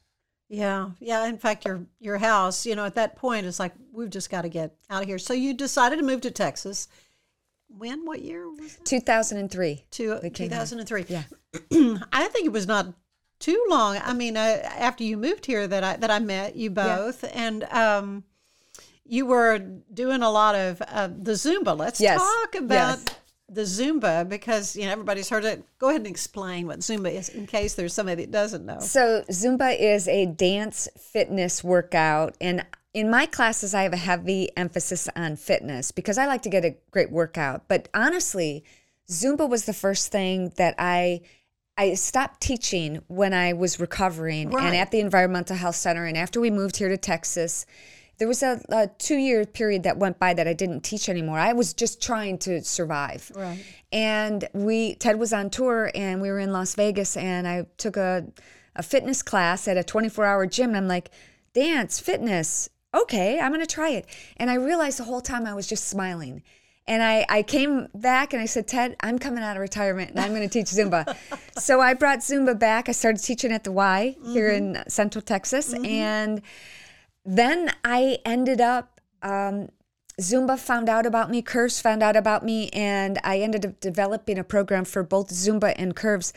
Yeah, 0.49 0.91
yeah. 0.99 1.27
In 1.27 1.37
fact, 1.37 1.67
your 1.67 1.85
your 2.01 2.19
house, 2.19 2.65
you 2.65 2.75
know, 2.75 2.87
at 2.87 2.95
that 2.95 3.17
point, 3.17 3.47
it's 3.47 3.61
like 3.61 3.75
we've 3.93 4.09
just 4.09 4.31
got 4.31 4.43
to 4.43 4.49
get 4.49 4.75
out 4.89 5.03
of 5.03 5.09
here. 5.09 5.19
So 5.19 5.35
you 5.35 5.53
decided 5.53 5.97
to 5.97 6.03
move 6.05 6.23
to 6.23 6.31
Texas. 6.31 6.89
When? 7.69 8.07
What 8.07 8.23
year? 8.23 8.47
Two 8.85 9.01
thousand 9.01 9.39
and 9.39 9.51
three. 9.51 9.85
Two 9.91 10.17
thousand 10.19 10.79
and 10.79 10.89
three. 10.89 11.05
Yeah. 11.07 11.25
I 12.13 12.29
think 12.29 12.47
it 12.47 12.53
was 12.53 12.67
not 12.67 12.95
too 13.39 13.63
long. 13.69 13.99
I 14.03 14.15
mean, 14.15 14.39
uh, 14.39 14.61
after 14.65 15.05
you 15.05 15.19
moved 15.19 15.45
here, 15.45 15.67
that 15.67 15.85
I 15.85 15.97
that 15.97 16.11
I 16.11 16.19
met 16.19 16.57
you 16.57 16.71
both, 16.71 17.25
yeah. 17.25 17.31
and 17.35 17.65
um, 17.65 18.25
you 19.05 19.27
were 19.27 19.59
doing 19.93 20.23
a 20.23 20.31
lot 20.31 20.55
of 20.55 20.81
uh, 20.81 21.09
the 21.09 21.33
Zumba. 21.33 21.77
Let's 21.77 22.01
yes. 22.01 22.19
talk 22.19 22.55
about. 22.55 23.01
Yes 23.01 23.18
the 23.49 23.63
Zumba 23.63 24.29
because 24.29 24.77
you 24.77 24.85
know 24.85 24.93
everybody's 24.93 25.29
heard 25.29 25.45
it. 25.45 25.65
Go 25.79 25.89
ahead 25.89 26.03
and 26.03 26.07
explain 26.07 26.67
what 26.67 26.81
Zumba 26.81 27.13
is 27.13 27.29
in 27.29 27.47
case 27.47 27.75
there's 27.75 27.95
somebody 27.95 28.25
that 28.25 28.31
doesn't 28.31 28.67
know. 28.67 28.81
So 28.81 29.25
Zumba 29.31 29.79
is 29.79 30.07
a 30.07 30.27
dance 30.27 30.89
fitness 30.99 31.65
workout 31.65 32.37
and 32.41 32.65
in 32.93 33.11
my 33.11 33.27
classes 33.27 33.75
I 33.75 33.83
have 33.83 33.93
a 33.93 33.99
heavy 33.99 34.51
emphasis 34.57 35.09
on 35.17 35.37
fitness 35.37 35.93
because 35.93 36.19
I 36.19 36.27
like 36.27 36.43
to 36.43 36.51
get 36.51 36.65
a 36.65 36.77
great 36.91 37.11
workout. 37.11 37.69
But 37.69 37.89
honestly, 37.95 38.65
Zumba 39.09 39.49
was 39.49 39.65
the 39.65 39.73
first 39.73 40.13
thing 40.13 40.53
that 40.57 40.75
I 40.79 41.23
I 41.79 41.95
stopped 41.95 42.41
teaching 42.41 43.03
when 43.07 43.33
I 43.33 43.53
was 43.53 43.81
recovering 43.81 44.51
right. 44.51 44.67
and 44.67 44.77
at 44.77 44.91
the 44.91 45.01
environmental 45.01 45.57
health 45.57 45.77
center 45.77 46.05
and 46.05 46.19
after 46.19 46.41
we 46.41 46.51
moved 46.51 46.77
here 46.77 46.89
to 46.89 46.99
Texas 46.99 47.65
there 48.19 48.29
was 48.29 48.43
a, 48.43 48.61
a 48.69 48.89
two 48.99 49.17
year 49.17 49.45
period 49.47 49.85
that 49.85 49.97
went 49.97 50.19
by 50.19 50.35
that 50.35 50.47
I 50.47 50.53
didn't 50.53 50.81
teach 50.81 51.09
anymore. 51.09 51.39
I 51.39 51.53
was 51.53 51.73
just 51.73 52.03
trying 52.03 52.39
to 52.39 52.63
survive. 52.63 53.31
Right. 53.35 53.65
And 53.93 54.49
we 54.53 54.97
Ted 54.97 55.19
was 55.19 55.33
on 55.33 55.51
tour 55.51 55.91
and 55.95 56.21
we 56.21 56.29
were 56.31 56.41
in 56.41 56.53
Las 56.53 56.75
Vegas 56.75 57.17
and 57.17 57.47
I 57.47 57.67
took 57.77 57.97
a 57.97 58.27
a 58.77 58.83
fitness 58.83 59.23
class 59.23 59.67
at 59.67 59.77
a 59.77 59.85
24 59.85 60.25
hour 60.25 60.47
gym 60.47 60.71
and 60.71 60.77
I'm 60.77 60.89
like, 60.89 61.11
dance, 61.53 61.99
fitness, 61.99 62.69
okay, 62.95 63.41
I'm 63.41 63.53
gonna 63.53 63.67
try 63.67 63.91
it. 63.91 64.07
And 64.37 64.51
I 64.51 64.55
realized 64.55 64.99
the 64.99 65.05
whole 65.05 65.21
time 65.21 65.47
I 65.47 65.55
was 65.55 65.67
just 65.67 65.89
smiling. 65.89 66.43
And 66.89 67.03
I, 67.03 67.27
I 67.29 67.43
came 67.43 67.89
back 67.95 68.33
and 68.33 68.41
I 68.41 68.47
said, 68.47 68.67
Ted, 68.67 68.97
I'm 69.01 69.19
coming 69.19 69.45
out 69.45 69.57
of 69.57 69.61
retirement 69.61 70.13
and 70.13 70.21
I'm 70.21 70.31
going 70.31 70.41
to 70.41 70.49
teach 70.49 70.69
Zumba. 70.69 71.15
so 71.61 71.83
I 71.83 71.93
brought 71.93 72.21
Zumba 72.21 72.59
back. 72.59 72.89
I 72.89 72.93
started 72.93 73.23
teaching 73.23 73.53
at 73.53 73.63
the 73.63 73.71
Y 73.71 74.17
here 74.25 74.49
mm-hmm. 74.51 74.77
in 74.77 74.89
Central 74.89 75.21
Texas. 75.21 75.75
Mm-hmm. 75.75 75.85
And 75.85 76.43
then 77.25 77.73
I 77.85 78.19
ended 78.25 78.61
up, 78.61 79.01
um, 79.23 79.69
Zumba 80.21 80.59
found 80.59 80.89
out 80.89 81.07
about 81.07 81.31
me, 81.31 81.43
Curves 81.43 81.81
found 81.81 82.03
out 82.03 82.17
about 82.17 82.45
me, 82.45 82.69
and 82.71 83.19
I 83.23 83.39
ended 83.39 83.65
up 83.65 83.81
developing 83.81 84.39
a 84.39 84.45
program 84.45 84.85
for 84.85 85.03
both 85.03 85.29
Zumba 85.31 85.75
and 85.77 85.95
Curves. 85.95 86.33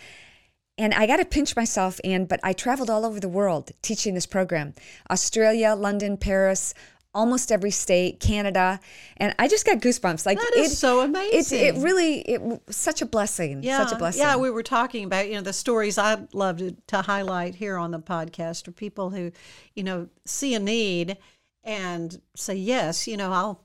And 0.77 0.93
I 0.93 1.05
got 1.07 1.17
to 1.17 1.25
pinch 1.25 1.55
myself, 1.55 1.99
in, 2.03 2.25
but 2.25 2.39
I 2.43 2.53
traveled 2.53 2.89
all 2.89 3.05
over 3.05 3.19
the 3.19 3.29
world 3.29 3.71
teaching 3.81 4.13
this 4.13 4.25
program 4.25 4.73
Australia, 5.09 5.75
London, 5.75 6.17
Paris, 6.17 6.73
almost 7.13 7.51
every 7.51 7.71
state, 7.71 8.19
Canada, 8.19 8.79
and 9.17 9.35
I 9.37 9.47
just 9.47 9.65
got 9.65 9.79
goosebumps. 9.79 10.25
Like 10.25 10.39
that 10.39 10.53
is 10.57 10.73
it, 10.73 10.75
so 10.75 11.01
amazing. 11.01 11.39
It's 11.39 11.51
it 11.51 11.75
really 11.75 12.19
it 12.21 12.61
such 12.69 13.01
a 13.01 13.05
blessing. 13.05 13.63
Yeah, 13.63 13.83
such 13.83 13.93
a 13.93 13.97
blessing. 13.97 14.21
Yeah, 14.21 14.37
we 14.37 14.49
were 14.49 14.63
talking 14.63 15.03
about 15.03 15.27
you 15.27 15.35
know 15.35 15.41
the 15.41 15.53
stories 15.53 15.97
I'd 15.97 16.33
love 16.33 16.57
to, 16.57 16.75
to 16.87 17.01
highlight 17.01 17.55
here 17.55 17.77
on 17.77 17.91
the 17.91 17.99
podcast 17.99 18.67
are 18.67 18.71
people 18.71 19.09
who, 19.09 19.31
you 19.75 19.83
know, 19.83 20.07
see 20.25 20.53
a 20.55 20.59
need 20.59 21.17
and 21.63 22.21
say 22.35 22.55
yes, 22.55 23.07
you 23.07 23.17
know, 23.17 23.31
I'll 23.31 23.63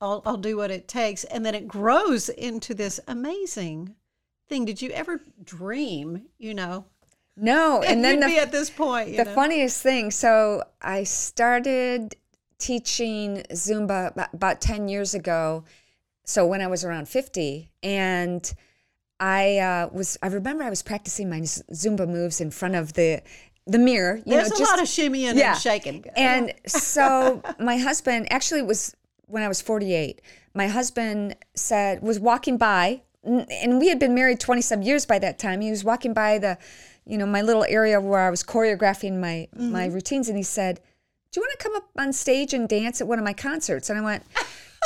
I'll 0.00 0.22
I'll 0.26 0.36
do 0.36 0.56
what 0.56 0.70
it 0.70 0.88
takes, 0.88 1.24
and 1.24 1.44
then 1.44 1.54
it 1.54 1.68
grows 1.68 2.28
into 2.28 2.74
this 2.74 3.00
amazing 3.06 3.94
thing. 4.48 4.64
Did 4.64 4.82
you 4.82 4.90
ever 4.90 5.20
dream, 5.44 6.26
you 6.38 6.54
know? 6.54 6.86
No, 7.36 7.82
and 7.86 8.04
then 8.04 8.20
the, 8.20 8.38
at 8.38 8.52
this 8.52 8.70
point, 8.70 9.16
the 9.16 9.24
know? 9.24 9.34
funniest 9.34 9.82
thing. 9.82 10.10
So 10.10 10.64
I 10.80 11.04
started 11.04 12.16
teaching 12.58 13.44
Zumba 13.52 14.28
about 14.32 14.60
10 14.60 14.88
years 14.88 15.14
ago. 15.14 15.64
So 16.24 16.46
when 16.46 16.60
I 16.60 16.66
was 16.66 16.84
around 16.84 17.08
50, 17.08 17.70
and 17.82 18.52
I 19.20 19.58
uh, 19.58 19.88
was, 19.92 20.18
I 20.22 20.28
remember 20.28 20.64
I 20.64 20.70
was 20.70 20.82
practicing 20.82 21.30
my 21.30 21.40
Zumba 21.40 22.08
moves 22.08 22.40
in 22.40 22.50
front 22.50 22.74
of 22.74 22.94
the 22.94 23.22
the 23.66 23.78
mirror. 23.78 24.16
You 24.18 24.22
There's 24.26 24.50
know, 24.50 24.56
a 24.56 24.58
just, 24.58 24.70
lot 24.70 24.80
of 24.80 24.86
shimmying 24.86 25.36
yeah. 25.36 25.52
and 25.52 25.60
shaking. 25.60 26.04
And 26.16 26.52
so 26.66 27.42
my 27.58 27.76
husband 27.76 28.32
actually 28.32 28.62
was 28.62 28.94
when 29.26 29.42
I 29.42 29.48
was 29.48 29.60
48. 29.60 30.22
My 30.54 30.68
husband 30.68 31.36
said 31.54 32.00
was 32.02 32.20
walking 32.20 32.56
by, 32.56 33.02
and 33.24 33.78
we 33.78 33.88
had 33.88 33.98
been 33.98 34.14
married 34.14 34.40
20 34.40 34.60
some 34.60 34.82
years 34.82 35.04
by 35.04 35.18
that 35.18 35.38
time. 35.38 35.60
He 35.60 35.70
was 35.70 35.84
walking 35.84 36.14
by 36.14 36.38
the, 36.38 36.58
you 37.04 37.18
know, 37.18 37.26
my 37.26 37.42
little 37.42 37.64
area 37.68 38.00
where 38.00 38.20
I 38.20 38.30
was 38.30 38.42
choreographing 38.42 39.18
my 39.18 39.48
mm-hmm. 39.54 39.72
my 39.72 39.86
routines, 39.86 40.28
and 40.28 40.36
he 40.36 40.44
said 40.44 40.80
do 41.30 41.40
you 41.40 41.42
want 41.42 41.58
to 41.58 41.62
come 41.62 41.76
up 41.76 41.88
on 41.98 42.12
stage 42.12 42.54
and 42.54 42.68
dance 42.68 43.00
at 43.00 43.06
one 43.06 43.18
of 43.18 43.24
my 43.24 43.32
concerts? 43.32 43.90
And 43.90 43.98
I 43.98 44.02
went, 44.02 44.22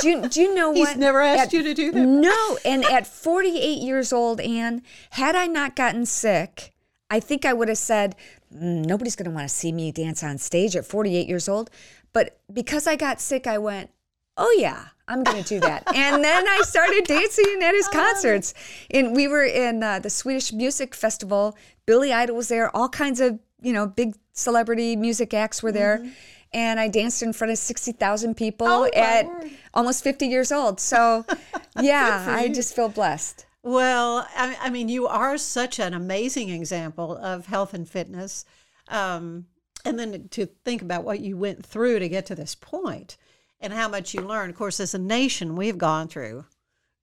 do 0.00 0.08
you, 0.08 0.28
do 0.28 0.40
you 0.40 0.54
know 0.54 0.72
He's 0.72 0.80
what? 0.80 0.88
He's 0.90 0.98
never 0.98 1.20
asked 1.20 1.48
at, 1.48 1.52
you 1.52 1.62
to 1.62 1.74
do 1.74 1.92
that. 1.92 2.06
No. 2.06 2.58
And 2.64 2.84
at 2.84 3.06
48 3.06 3.80
years 3.80 4.12
old, 4.12 4.40
Anne, 4.40 4.82
had 5.10 5.36
I 5.36 5.46
not 5.46 5.76
gotten 5.76 6.06
sick, 6.06 6.72
I 7.10 7.20
think 7.20 7.44
I 7.44 7.52
would 7.52 7.68
have 7.68 7.78
said, 7.78 8.16
mm, 8.54 8.84
nobody's 8.84 9.16
going 9.16 9.28
to 9.30 9.34
want 9.34 9.48
to 9.48 9.54
see 9.54 9.72
me 9.72 9.92
dance 9.92 10.22
on 10.22 10.38
stage 10.38 10.76
at 10.76 10.86
48 10.86 11.28
years 11.28 11.48
old. 11.48 11.70
But 12.12 12.40
because 12.52 12.86
I 12.86 12.96
got 12.96 13.20
sick, 13.20 13.46
I 13.46 13.58
went, 13.58 13.90
oh, 14.36 14.54
yeah, 14.58 14.86
I'm 15.06 15.22
going 15.22 15.42
to 15.42 15.48
do 15.48 15.60
that. 15.60 15.84
and 15.94 16.22
then 16.24 16.48
I 16.48 16.62
started 16.62 17.04
dancing 17.04 17.60
at 17.62 17.74
his 17.74 17.88
concerts. 17.88 18.54
And 18.90 19.14
we 19.14 19.28
were 19.28 19.44
in 19.44 19.82
uh, 19.82 19.98
the 19.98 20.10
Swedish 20.10 20.52
Music 20.52 20.94
Festival. 20.94 21.56
Billy 21.84 22.12
Idol 22.12 22.36
was 22.36 22.48
there, 22.48 22.74
all 22.74 22.88
kinds 22.88 23.20
of, 23.20 23.38
you 23.62 23.72
know, 23.72 23.86
big 23.86 24.16
celebrity 24.32 24.96
music 24.96 25.34
acts 25.34 25.62
were 25.62 25.72
there. 25.72 25.98
Mm-hmm 25.98 26.10
and 26.52 26.80
I 26.80 26.88
danced 26.88 27.22
in 27.22 27.32
front 27.32 27.52
of 27.52 27.58
60,000 27.58 28.34
people 28.34 28.66
oh, 28.66 28.90
at 28.94 29.26
word. 29.26 29.50
almost 29.72 30.02
50 30.02 30.26
years 30.26 30.50
old. 30.50 30.80
So, 30.80 31.24
yeah, 31.80 32.26
I 32.28 32.48
just 32.48 32.74
feel 32.74 32.88
blessed. 32.88 33.46
Well, 33.62 34.26
I, 34.36 34.56
I, 34.60 34.70
mean, 34.70 34.88
you 34.88 35.06
are 35.06 35.36
such 35.38 35.78
an 35.78 35.94
amazing 35.94 36.48
example 36.48 37.16
of 37.16 37.46
health 37.46 37.74
and 37.74 37.88
fitness. 37.88 38.44
Um, 38.88 39.46
and 39.84 39.98
then 39.98 40.28
to 40.30 40.46
think 40.46 40.82
about 40.82 41.04
what 41.04 41.20
you 41.20 41.36
went 41.36 41.64
through 41.64 42.00
to 42.00 42.08
get 42.08 42.26
to 42.26 42.34
this 42.34 42.54
point 42.54 43.16
and 43.60 43.72
how 43.72 43.88
much 43.88 44.14
you 44.14 44.22
learned. 44.22 44.50
Of 44.50 44.56
course, 44.56 44.80
as 44.80 44.94
a 44.94 44.98
nation, 44.98 45.56
we've 45.56 45.78
gone 45.78 46.08
through 46.08 46.46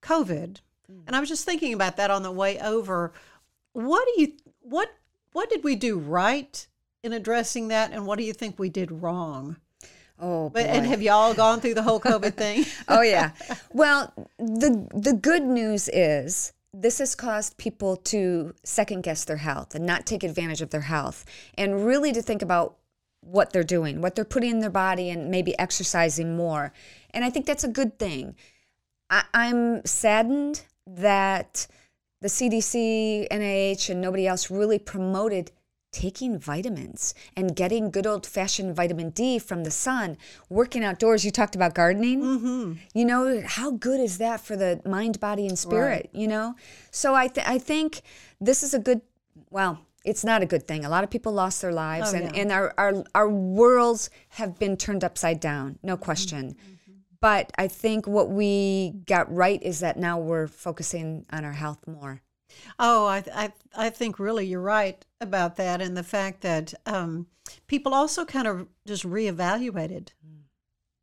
COVID. 0.02 0.60
Mm. 0.92 1.04
And 1.08 1.16
I 1.16 1.20
was 1.20 1.30
just 1.30 1.46
thinking 1.46 1.74
about 1.74 1.98
that 1.98 2.12
on 2.12 2.24
the 2.24 2.32
way 2.32 2.60
over. 2.60 3.14
What 3.74 4.08
do 4.08 4.22
you 4.22 4.34
what 4.62 4.90
what 5.34 5.50
did 5.50 5.64
we 5.64 5.76
do 5.76 5.98
right 5.98 6.68
in 7.04 7.14
addressing 7.14 7.68
that, 7.70 7.92
and 7.92 8.06
what 8.06 8.18
do 8.18 8.26
you 8.26 8.34
think 8.34 8.58
we 8.58 8.70
did 8.70 8.92
wrong? 8.92 9.58
Oh, 10.20 10.50
but, 10.50 10.66
and 10.66 10.86
have 10.86 11.02
y'all 11.02 11.34
gone 11.34 11.60
through 11.60 11.76
the 11.76 11.84
whole 11.84 12.00
COVID 12.00 12.34
thing? 12.38 12.66
oh 12.88 13.02
yeah. 13.02 13.32
Well, 13.72 14.14
the 14.38 14.88
the 14.94 15.14
good 15.14 15.44
news 15.44 15.90
is 15.90 16.54
this 16.74 17.00
has 17.00 17.16
caused 17.16 17.58
people 17.58 17.96
to 17.98 18.54
second 18.64 19.02
guess 19.02 19.24
their 19.24 19.38
health 19.38 19.76
and 19.76 19.86
not 19.86 20.06
take 20.06 20.24
advantage 20.24 20.62
of 20.62 20.72
their 20.72 20.82
health, 20.82 21.26
and 21.56 21.86
really 21.86 22.12
to 22.14 22.22
think 22.22 22.42
about 22.42 22.78
what 23.22 23.52
they're 23.52 23.64
doing, 23.64 24.02
what 24.02 24.16
they're 24.16 24.26
putting 24.26 24.52
in 24.52 24.60
their 24.60 24.70
body, 24.70 25.10
and 25.10 25.30
maybe 25.30 25.58
exercising 25.60 26.36
more. 26.36 26.72
And 27.12 27.24
I 27.24 27.30
think 27.30 27.46
that's 27.46 27.64
a 27.64 27.70
good 27.70 28.00
thing. 28.00 28.36
I, 29.10 29.24
I'm 29.34 29.86
saddened 29.86 30.64
that 30.86 31.68
the 32.22 32.28
CDC, 32.28 33.28
NIH, 33.30 33.90
and 33.90 34.02
nobody 34.02 34.28
else 34.28 34.50
really 34.50 34.80
promoted 34.80 35.52
taking 35.92 36.38
vitamins 36.38 37.14
and 37.36 37.56
getting 37.56 37.90
good 37.90 38.06
old 38.06 38.26
fashioned 38.26 38.76
vitamin 38.76 39.10
D 39.12 39.40
from 39.40 39.64
the 39.64 39.72
sun, 39.72 40.18
working 40.50 40.84
outdoors. 40.84 41.26
You 41.26 41.32
talked 41.32 41.56
about 41.56 41.74
gardening. 41.74 42.22
Mm-hmm. 42.22 42.74
You 42.94 43.06
know, 43.06 43.42
how 43.46 43.72
good 43.72 44.00
is 44.00 44.18
that 44.18 44.42
for 44.42 44.56
the 44.56 44.82
mind, 44.86 45.20
body, 45.20 45.48
and 45.48 45.58
spirit? 45.58 45.88
Right. 45.88 46.10
You 46.12 46.28
know? 46.28 46.56
So 46.92 47.16
I, 47.16 47.28
th- 47.28 47.48
I 47.48 47.58
think 47.58 48.02
this 48.40 48.64
is 48.64 48.74
a 48.74 48.80
good, 48.80 49.02
well, 49.50 49.80
it's 50.06 50.24
not 50.24 50.42
a 50.42 50.46
good 50.46 50.68
thing. 50.68 50.86
A 50.86 50.90
lot 50.90 51.04
of 51.04 51.10
people 51.10 51.34
lost 51.34 51.62
their 51.62 51.74
lives, 51.74 52.14
oh, 52.14 52.18
and, 52.18 52.36
yeah. 52.36 52.42
and 52.42 52.52
our, 52.52 52.74
our, 52.78 53.04
our 53.16 53.30
worlds 53.30 54.10
have 54.30 54.60
been 54.60 54.78
turned 54.78 55.04
upside 55.04 55.40
down, 55.40 55.80
no 55.84 55.98
question. 55.98 56.54
Mm-hmm. 56.54 56.74
But 57.20 57.52
I 57.58 57.68
think 57.68 58.08
what 58.08 58.30
we 58.30 58.94
got 59.06 59.34
right 59.34 59.62
is 59.64 59.80
that 59.80 59.98
now 59.98 60.20
we're 60.20 60.48
focusing 60.48 61.26
on 61.32 61.44
our 61.46 61.54
health 61.54 61.88
more. 61.88 62.22
Oh, 62.80 63.06
I, 63.08 63.24
I, 63.34 63.54
I 63.76 63.90
think 63.90 64.20
really 64.20 64.46
you're 64.46 64.62
right 64.62 65.04
about 65.20 65.56
that, 65.58 65.82
and 65.82 65.98
the 65.98 66.04
fact 66.04 66.42
that 66.42 66.74
um, 66.86 67.28
people 67.68 67.94
also 67.94 68.24
kind 68.26 68.48
of 68.48 68.68
just 68.86 69.04
reevaluated 69.04 70.10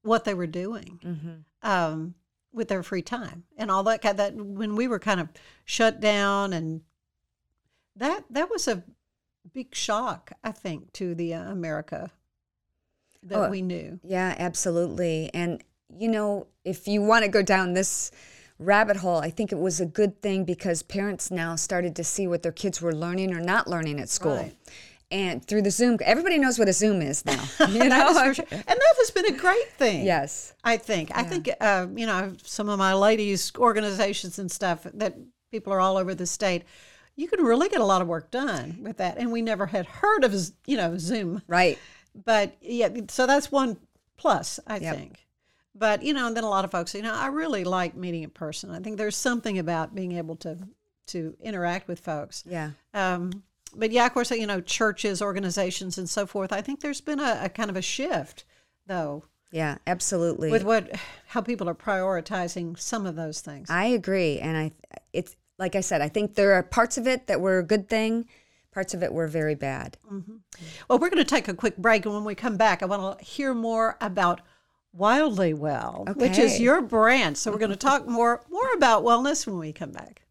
what 0.02 0.25
they 0.25 0.35
were 0.35 0.47
doing 0.47 1.00
Mm-hmm. 1.04 1.68
um, 1.71 2.14
with 2.52 2.68
their 2.68 2.83
free 2.83 3.02
time 3.02 3.44
and 3.56 3.71
all 3.71 3.83
that. 3.85 4.00
Kind 4.02 4.18
that 4.18 4.35
when 4.37 4.76
we 4.76 4.87
were 4.88 4.99
kind 5.00 5.21
of 5.21 5.28
shut 5.64 6.00
down, 6.00 6.52
and 6.52 6.83
that 7.97 8.25
that 8.30 8.50
was 8.50 8.68
a 8.68 8.85
big 9.52 9.75
shock, 9.75 10.33
I 10.42 10.52
think, 10.52 10.92
to 10.94 11.14
the 11.14 11.35
uh, 11.35 11.50
America 11.50 12.11
that 13.23 13.47
Oh, 13.47 13.50
we 13.50 13.62
knew. 13.62 14.00
Yeah, 14.02 14.35
absolutely. 14.38 15.30
And, 15.35 15.62
you 15.99 16.09
know, 16.09 16.47
if 16.64 16.87
you 16.88 17.03
want 17.03 17.25
to 17.25 17.31
go 17.31 17.43
down 17.43 17.73
this 17.75 18.11
rabbit 18.59 18.97
hole, 18.99 19.19
I 19.19 19.31
think 19.31 19.53
it 19.53 19.59
was 19.59 19.81
a 19.81 19.87
good 19.87 20.21
thing 20.23 20.45
because 20.45 20.83
parents 20.83 21.31
now 21.31 21.57
started 21.57 21.97
to 21.97 22.05
see 22.05 22.26
what 22.26 22.43
their 22.43 22.53
kids 22.53 22.81
were 22.81 22.95
learning 22.95 23.35
or 23.35 23.41
not 23.41 23.69
learning 23.69 24.00
at 24.00 24.09
school. 24.09 24.37
Right. 24.37 24.57
And 25.11 25.45
through 25.45 25.62
the 25.62 25.71
Zoom, 25.71 25.99
everybody 26.05 26.38
knows 26.38 26.59
what 26.59 26.69
a 26.69 26.73
Zoom 26.73 27.03
is 27.03 27.25
now. 27.25 27.45
You 27.69 27.85
know? 27.88 28.33
sure. 28.33 28.45
And 28.50 28.64
that 28.67 28.95
has 28.99 29.11
been 29.11 29.26
a 29.26 29.37
great 29.37 29.71
thing. 29.73 30.05
yes. 30.05 30.55
I 30.64 30.76
think. 30.76 31.11
I 31.14 31.23
think, 31.23 31.49
uh, 31.61 31.87
you 31.95 32.07
know, 32.07 32.35
some 32.43 32.69
of 32.69 32.79
my 32.79 32.95
ladies' 32.95 33.53
organizations 33.57 34.38
and 34.38 34.50
stuff 34.50 34.87
that 34.95 35.14
people 35.50 35.73
are 35.73 35.81
all 35.81 35.97
over 35.99 36.14
the 36.14 36.26
state, 36.26 36.64
you 37.17 37.29
can 37.29 37.45
really 37.45 37.69
get 37.69 37.81
a 37.81 37.85
lot 37.85 38.03
of 38.03 38.09
work 38.09 38.31
done 38.33 38.79
with 38.81 38.97
that. 38.97 39.19
And 39.19 39.31
we 39.31 39.43
never 39.43 39.67
had 39.67 39.87
heard 39.87 40.25
of, 40.25 40.35
you 40.67 40.76
know, 40.76 40.97
Zoom. 40.99 41.43
Right. 41.47 41.79
But 42.25 42.57
yeah, 42.61 42.88
so 43.09 43.26
that's 43.26 43.53
one 43.53 43.76
plus, 44.17 44.59
I 44.67 44.79
Yep. 44.79 44.97
think. 44.97 45.24
But, 45.75 46.02
you 46.02 46.14
know, 46.14 46.26
and 46.28 46.37
then 46.37 46.45
a 46.45 46.49
lot 46.49 46.64
of 46.64 46.71
folks, 46.71 46.95
you 46.95 47.02
know, 47.02 47.12
I 47.14 47.26
really 47.26 47.64
like 47.64 47.97
meeting 47.97 48.23
in 48.23 48.31
person. 48.31 48.71
I 48.71 48.78
think 48.78 48.97
there's 48.97 49.16
something 49.16 49.59
about 49.59 49.95
being 49.95 50.12
able 50.12 50.37
to 50.37 50.59
to 51.09 51.37
interact 51.43 51.87
with 51.87 52.00
folks. 52.00 52.45
Yeah. 52.47 52.71
Um, 52.95 53.43
but 53.76 53.90
yeah, 53.90 54.07
of 54.07 54.14
course, 54.14 54.31
you 54.31 54.47
know, 54.47 54.61
churches, 54.61 55.21
organizations, 55.21 55.99
and 55.99 56.09
so 56.09 56.26
forth. 56.26 56.52
I 56.52 56.62
think 56.62 56.81
there's 56.81 57.00
been 57.02 57.21
a, 57.21 57.40
a 57.43 57.49
kind 57.49 57.69
of 57.69 57.76
a 57.76 57.83
shift, 57.83 58.45
though, 58.87 59.25
Yeah, 59.50 59.76
absolutely. 59.87 60.50
with 60.50 60.62
what 60.62 60.99
how 61.26 61.40
people 61.43 61.69
are 61.69 61.75
prioritizing 61.75 62.78
some 62.78 63.04
of 63.04 63.16
those 63.16 63.40
things. 63.40 63.69
I 63.69 63.87
agree. 63.87 64.38
And 64.38 64.57
I, 64.57 64.73
it's 65.12 65.37
like 65.59 65.75
I 65.76 65.81
said, 65.81 66.00
I 66.00 66.09
think 66.09 66.37
there 66.37 66.52
are 66.54 66.62
parts 66.62 66.97
of 66.97 67.07
it 67.07 67.26
that 67.26 67.40
were 67.40 67.59
a 67.59 67.64
good 67.64 67.88
thing, 67.88 68.26
parts 68.73 68.95
of 68.95 69.02
it 69.02 69.12
were 69.12 69.26
very 69.28 69.54
bad. 69.54 69.99
Well, 70.88 70.99
we're 70.99 71.11
going 71.11 71.19
to 71.19 71.25
take 71.25 71.49
a 71.49 71.54
quick 71.54 71.76
break, 71.76 72.07
and 72.07 72.14
when 72.14 72.25
we 72.25 72.35
come 72.35 72.57
back, 72.57 72.83
I 72.83 72.87
want 72.87 73.19
to 73.19 73.25
hear 73.25 73.52
more 73.52 73.97
about 74.00 74.40
Wildly 74.97 75.55
Well, 75.55 76.05
which 76.15 76.39
is 76.39 76.61
your 76.61 76.81
brand. 76.81 77.37
So 77.37 77.51
we're 77.51 77.59
going 77.59 77.71
to 77.71 77.77
talk 77.77 78.07
more 78.07 78.43
more 78.49 78.73
about 78.75 79.03
wellness 79.03 79.47
when 79.47 79.59
we 79.59 79.73
come 79.73 79.91
back. 79.91 80.23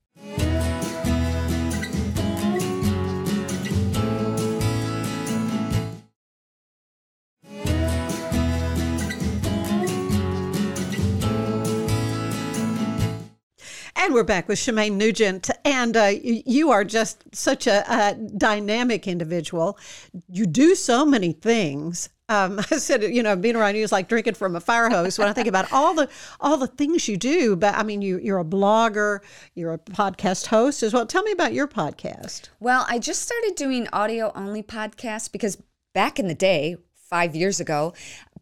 And 14.03 14.13
we're 14.13 14.25
back 14.25 14.50
with 14.50 14.60
Shemane 14.60 14.98
Nugent, 14.98 15.50
and 15.63 15.95
uh, 15.95 16.12
you, 16.22 16.72
are 16.72 16.83
just 16.83 17.24
such 17.33 17.67
a, 17.67 17.89
a 17.89 18.15
dynamic 18.15 19.07
individual. 19.07 19.79
You 20.27 20.45
do 20.45 20.75
so 20.75 21.05
many 21.05 21.31
things. 21.31 22.10
Um, 22.27 22.60
I 22.72 22.79
said, 22.79 23.03
you 23.03 23.24
know, 23.24 23.38
being 23.38 23.55
around 23.55 23.75
you 23.75 23.83
is 23.83 23.93
like 23.93 24.10
drinking 24.10 24.33
from 24.33 24.57
a 24.57 24.60
fire 24.60 24.89
hose. 24.89 25.17
When 25.17 25.29
I 25.29 25.31
think 25.31 25.48
about 25.48 25.72
all 25.72 25.95
the 25.95 26.10
all 26.41 26.57
the 26.57 26.67
things 26.67 27.07
you 27.07 27.15
do, 27.15 27.55
but 27.55 27.75
I 27.75 27.83
mean, 27.83 28.01
you 28.01 28.19
you're 28.19 28.39
a 28.39 28.43
blogger, 28.43 29.19
you're 29.55 29.72
a 29.72 29.79
podcast 29.79 30.48
host 30.48 30.83
as 30.83 30.93
well. 30.93 31.05
Tell 31.05 31.24
me 31.24 31.31
about 31.31 31.53
your 31.53 31.69
podcast. 31.69 32.50
Well, 32.60 32.86
I 32.89 33.00
just 33.00 33.22
started 33.22 33.55
doing 33.55 33.88
audio 33.93 34.33
only 34.36 34.63
podcasts 34.63 35.31
because 35.31 35.63
back 35.93 36.19
in 36.19 36.27
the 36.27 36.36
day, 36.36 36.75
five 37.10 37.38
years 37.38 37.62
ago, 37.62 37.93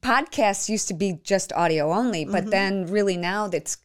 podcasts 0.01 0.67
used 0.67 0.87
to 0.87 0.93
be 0.93 1.19
just 1.23 1.53
audio 1.53 1.91
only. 1.91 2.25
But 2.25 2.41
mm-hmm. 2.41 2.49
then, 2.49 2.85
really, 2.87 3.17
now 3.17 3.47
that's 3.47 3.77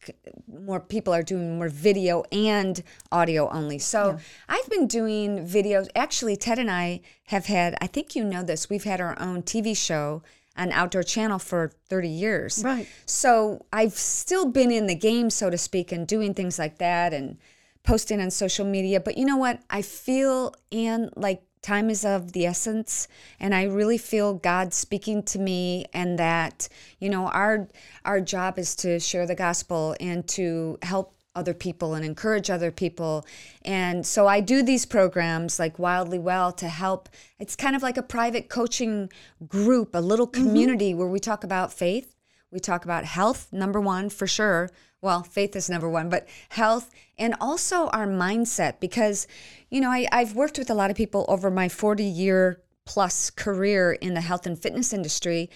more 0.47 0.79
people 0.79 1.13
are 1.13 1.23
doing 1.23 1.57
more 1.57 1.69
video 1.69 2.23
and 2.31 2.81
audio 3.11 3.49
only. 3.49 3.79
So 3.79 4.17
I've 4.49 4.69
been 4.69 4.87
doing 4.87 5.47
videos. 5.47 5.87
Actually, 5.95 6.35
Ted 6.35 6.59
and 6.59 6.71
I 6.71 7.01
have 7.27 7.45
had, 7.45 7.75
I 7.81 7.87
think 7.87 8.15
you 8.15 8.23
know 8.23 8.43
this, 8.43 8.69
we've 8.69 8.83
had 8.83 8.99
our 8.99 9.19
own 9.19 9.43
TV 9.43 9.77
show 9.77 10.23
on 10.57 10.71
Outdoor 10.71 11.03
Channel 11.03 11.39
for 11.39 11.71
30 11.89 12.09
years. 12.09 12.63
Right. 12.63 12.87
So 13.05 13.65
I've 13.71 13.93
still 13.93 14.47
been 14.47 14.71
in 14.71 14.87
the 14.87 14.95
game, 14.95 15.29
so 15.29 15.49
to 15.49 15.57
speak, 15.57 15.91
and 15.91 16.07
doing 16.07 16.33
things 16.33 16.57
like 16.57 16.79
that 16.79 17.13
and 17.13 17.37
posting 17.83 18.19
on 18.19 18.31
social 18.31 18.65
media. 18.65 18.99
But 18.99 19.17
you 19.17 19.25
know 19.25 19.37
what? 19.37 19.61
I 19.69 19.81
feel, 19.83 20.53
and 20.71 21.11
like 21.15 21.43
time 21.67 21.89
is 21.89 22.05
of 22.05 22.31
the 22.31 22.45
essence, 22.45 23.07
and 23.39 23.53
I 23.53 23.63
really 23.63 23.97
feel 23.97 24.33
God 24.33 24.73
speaking 24.73 25.21
to 25.23 25.39
me, 25.39 25.85
and 25.93 26.17
that 26.17 26.69
you 26.99 27.09
know 27.09 27.27
our 27.27 27.67
our 28.05 28.21
job 28.21 28.57
is 28.57 28.75
to 28.77 28.99
share 28.99 29.27
the 29.27 29.35
gospel 29.35 29.95
and 29.99 30.25
to 30.29 30.79
help 30.81 31.13
other 31.35 31.53
people 31.53 31.93
and 31.93 32.03
encourage 32.03 32.49
other 32.49 32.71
people. 32.71 33.25
And 33.63 34.05
so 34.05 34.27
I 34.27 34.39
do 34.39 34.63
these 34.63 34.85
programs 34.85 35.59
like 35.59 35.77
Wildly 35.77 36.19
Well 36.19 36.51
to 36.53 36.67
help. 36.67 37.09
It's 37.39 37.55
kind 37.55 37.75
of 37.75 37.83
like 37.83 37.97
a 37.97 38.01
private 38.01 38.49
coaching 38.49 39.11
group, 39.47 39.93
a 39.93 39.99
little 39.99 40.27
mm-hmm. 40.27 40.43
community 40.43 40.93
where 40.95 41.07
we 41.07 41.19
talk 41.19 41.43
about 41.43 41.71
faith, 41.71 42.15
we 42.51 42.59
talk 42.59 42.85
about 42.85 43.03
health, 43.03 43.47
number 43.51 43.79
one, 43.79 44.09
for 44.09 44.27
sure. 44.27 44.69
Well, 45.01 45.23
faith 45.23 45.55
is 45.55 45.69
number 45.69 45.89
one, 45.89 46.09
but 46.09 46.27
health 46.49 46.89
and 47.17 47.35
also 47.39 47.87
our 47.87 48.07
mindset. 48.07 48.79
Because, 48.79 49.27
you 49.69 49.81
know, 49.81 49.91
I, 49.91 50.07
I've 50.11 50.35
worked 50.35 50.57
with 50.57 50.69
a 50.69 50.73
lot 50.73 50.89
of 50.89 50.97
people 50.97 51.25
over 51.27 51.51
my 51.51 51.69
40 51.69 52.03
year 52.03 52.61
plus 52.85 53.29
career 53.29 53.91
in 53.93 54.13
the 54.13 54.21
health 54.21 54.47
and 54.47 54.57
fitness 54.57 54.93
industry. 54.93 55.49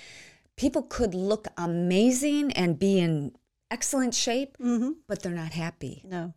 People 0.58 0.84
could 0.84 1.16
look 1.16 1.48
amazing 1.58 2.52
and 2.54 2.78
be 2.78 3.00
in 3.00 3.32
excellent 3.72 4.14
shape, 4.14 4.58
mm-hmm. 4.58 4.92
but 5.08 5.24
they're 5.24 5.32
not 5.32 5.54
happy. 5.54 6.04
No. 6.06 6.34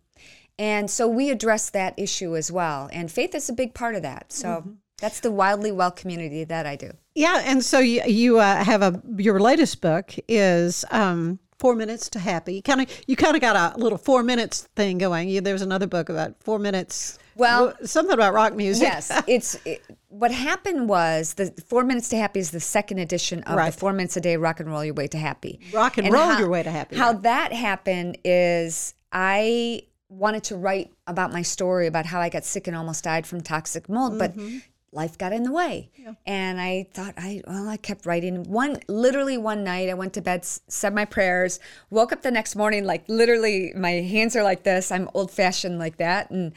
And 0.59 0.89
so 0.89 1.09
we 1.09 1.31
address 1.31 1.69
that 1.71 1.95
issue 1.97 2.37
as 2.37 2.51
well. 2.51 2.89
And 2.93 3.11
faith 3.11 3.35
is 3.35 3.49
a 3.49 3.53
big 3.53 3.75
part 3.75 3.97
of 3.97 4.03
that. 4.03 4.33
So 4.33 4.49
mm-hmm. 4.49 4.71
That's 4.99 5.21
the 5.21 5.31
Wildly 5.31 5.73
Well 5.73 5.91
community 5.91 6.45
that 6.45 6.67
I 6.67 6.77
do. 6.77 6.91
Yeah, 7.15 7.43
and 7.45 7.65
so 7.65 7.79
you 7.79 8.03
you 8.07 8.39
uh, 8.39 8.63
have 8.65 8.83
a 8.83 9.01
your 9.19 9.41
latest 9.41 9.81
book 9.81 10.15
is 10.29 10.85
um, 10.91 11.39
Four 11.59 11.75
Minutes 11.75 12.09
to 12.11 12.19
Happy. 12.19 12.61
Kind 12.63 12.81
of 12.83 12.91
you 13.07 13.17
kind 13.17 13.35
of 13.37 13.41
got 13.41 13.77
a 13.77 13.79
little 13.79 13.99
four 13.99 14.23
minutes 14.23 14.69
thing 14.77 14.99
going. 14.99 15.29
You, 15.29 15.41
there 15.41 15.53
was 15.55 15.63
another 15.63 15.87
book 15.87 16.09
about 16.09 16.35
four 16.43 16.59
minutes. 16.59 17.19
Well- 17.37 17.75
something 17.85 18.15
about 18.15 18.33
rock 18.33 18.55
music. 18.55 18.85
Yes, 18.85 19.11
it's 19.27 19.57
it, 19.65 19.83
what 20.09 20.31
happened 20.31 20.89
was 20.89 21.35
the 21.35 21.47
Four 21.67 21.83
Minutes 21.83 22.09
to 22.11 22.17
Happy 22.17 22.39
is 22.39 22.53
the 22.53 22.61
second 22.61 23.01
edition 23.01 23.43
of 23.43 23.57
Right. 23.57 23.73
the 23.73 23.77
Four 23.79 23.93
Minutes 23.93 24.17
a 24.17 24.21
Day 24.21 24.37
Rock 24.37 24.61
and 24.61 24.71
Roll 24.71 24.85
Your 24.85 24.95
Way 24.95 25.09
to 25.09 25.19
Happy. 25.19 25.59
Rock 25.73 25.99
and 25.99 26.13
roll 26.13 26.39
your 26.39 26.49
way 26.49 26.63
to 26.63 26.71
happy, 26.71 26.95
How 26.97 27.11
right. 27.11 27.23
that 27.23 27.53
happened 27.53 28.19
is 28.25 28.95
I 29.13 29.83
wanted 30.09 30.45
to 30.45 30.57
write 30.57 30.93
about 31.09 31.33
my 31.33 31.43
story 31.43 31.89
about 31.89 32.07
how 32.07 32.21
I 32.21 32.29
got 32.29 32.45
sick 32.45 32.69
and 32.69 32.77
almost 32.77 33.03
died 33.03 33.27
from 33.27 33.41
toxic 33.41 33.89
mold, 33.89 34.17
but 34.21 34.37
Mm-hmm. 34.37 34.59
Life 34.95 35.19
got 35.19 35.33
in 35.33 35.43
the 35.43 35.53
way. 35.53 35.91
And 36.27 36.61
I 36.61 36.87
thought 36.93 37.15
I 37.17 37.43
well 37.47 37.69
I 37.69 37.77
kept 37.77 38.07
writing. 38.07 38.45
One 38.45 38.79
literally 38.89 39.37
one 39.37 39.65
night 39.65 39.91
I 39.91 39.95
went 39.95 40.13
to 40.15 40.23
bed, 40.23 40.45
said 40.45 40.95
my 40.95 41.05
prayers, 41.05 41.61
woke 41.91 42.13
up 42.13 42.23
the 42.23 42.31
next 42.31 42.57
morning 42.57 42.85
like 42.85 43.05
literally 43.09 43.73
my 43.77 43.91
hands 43.91 44.37
are 44.37 44.43
like 44.43 44.63
this. 44.63 44.91
I'm 44.93 45.09
old 45.15 45.31
fashioned 45.31 45.79
like 45.79 45.97
that 45.99 46.31
and 46.31 46.53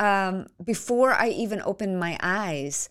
um, 0.00 0.46
before 0.64 1.12
I 1.12 1.28
even 1.28 1.60
opened 1.62 2.00
my 2.00 2.18
eyes, 2.22 2.88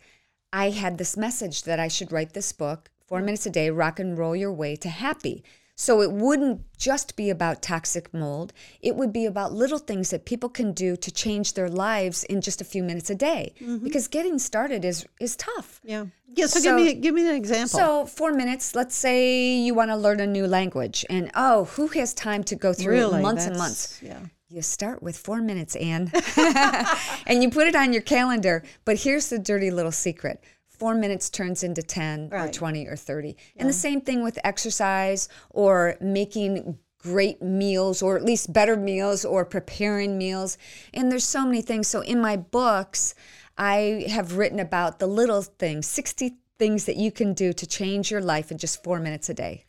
I 0.54 0.70
had 0.70 0.98
this 0.98 1.18
message 1.18 1.64
that 1.64 1.80
I 1.80 1.88
should 1.88 2.12
write 2.12 2.34
this 2.34 2.52
book, 2.52 2.92
Four 3.08 3.22
Minutes 3.22 3.48
a 3.48 3.50
Day, 3.50 3.72
Rock 3.72 4.00
and 4.00 4.16
Roll 4.18 4.36
Your 4.36 4.54
Way 4.54 4.76
to 4.78 4.90
Happy. 4.90 5.44
So 5.80 6.02
it 6.02 6.12
wouldn't 6.12 6.60
just 6.78 7.16
be 7.16 7.30
about 7.30 7.62
toxic 7.62 8.14
mold, 8.14 8.52
it 8.82 8.98
would 8.98 9.14
be 9.14 9.26
about 9.26 9.54
little 9.54 9.78
things 9.80 10.10
that 10.10 10.26
people 10.26 10.50
can 10.50 10.74
do 10.74 10.98
to 10.98 11.10
change 11.10 11.54
their 11.54 11.70
lives 11.70 12.26
in 12.26 12.42
just 12.42 12.60
a 12.60 12.66
few 12.66 12.84
minutes 12.84 13.10
a 13.10 13.16
day. 13.16 13.54
Mm-hmm. 13.62 13.86
Because 13.86 14.10
getting 14.10 14.40
started 14.40 14.84
is 14.84 15.06
is 15.22 15.38
tough. 15.38 15.80
yeah. 15.86 16.08
Yeah. 16.36 16.48
So, 16.48 16.60
So- 16.60 16.64
give 16.66 16.76
me 16.76 16.94
give 16.96 17.16
me 17.16 17.30
an 17.30 17.36
example. 17.36 17.80
So, 17.80 18.06
four 18.06 18.34
minutes, 18.34 18.76
let's 18.76 18.94
say 18.94 19.56
you 19.56 19.74
want 19.74 19.90
to 19.92 19.96
learn 19.96 20.20
a 20.20 20.28
new 20.28 20.48
language, 20.48 21.06
and 21.10 21.32
oh, 21.34 21.64
who 21.76 21.88
has 22.00 22.14
time 22.14 22.44
to 22.52 22.56
go 22.56 22.74
through 22.74 23.00
really, 23.00 23.22
months 23.22 23.46
and 23.46 23.58
months? 23.58 24.02
Yeah. 24.04 24.20
You 24.50 24.62
start 24.62 25.02
with 25.02 25.16
four 25.18 25.40
minutes, 25.42 25.78
Anne, 25.78 26.12
and 27.28 27.42
you 27.42 27.50
put 27.52 27.68
it 27.68 27.76
on 27.76 27.94
your 27.94 28.02
calendar. 28.02 28.64
But 28.84 28.96
here's 29.04 29.30
the 29.30 29.40
dirty 29.40 29.72
little 29.72 29.94
secret 29.94 30.44
four 30.80 30.96
minutes 30.96 31.30
turns 31.30 31.62
into 31.62 31.84
10 31.84 32.30
or 32.32 32.48
20 32.48 32.88
or 32.88 32.96
30. 32.96 33.36
And 33.58 33.68
the 33.70 33.74
same 33.74 34.02
thing 34.02 34.24
with 34.24 34.40
exercise 34.44 35.28
or 35.50 35.98
making 36.00 36.80
great 37.00 37.42
meals 37.42 38.02
or 38.02 38.18
at 38.18 38.24
least 38.24 38.52
better 38.52 38.76
meals 38.76 39.26
or 39.26 39.46
preparing 39.46 40.18
meals. 40.18 40.58
And 40.94 41.12
there's 41.12 41.24
so 41.24 41.46
many 41.46 41.62
things. 41.62 41.88
So 41.88 42.02
in 42.02 42.22
my 42.22 42.38
books, 42.38 43.14
I 43.58 44.06
have 44.10 44.38
written 44.38 44.60
about 44.60 45.00
the 45.00 45.08
little 45.08 45.42
things 45.42 45.86
60 45.88 46.38
things 46.58 46.86
that 46.86 46.98
you 46.98 47.12
can 47.12 47.34
do 47.34 47.54
to 47.54 47.66
change 47.66 48.12
your 48.12 48.22
life 48.22 48.52
in 48.52 48.58
just 48.58 48.84
four 48.84 49.00
minutes 49.00 49.30
a 49.30 49.34
day. 49.34 49.66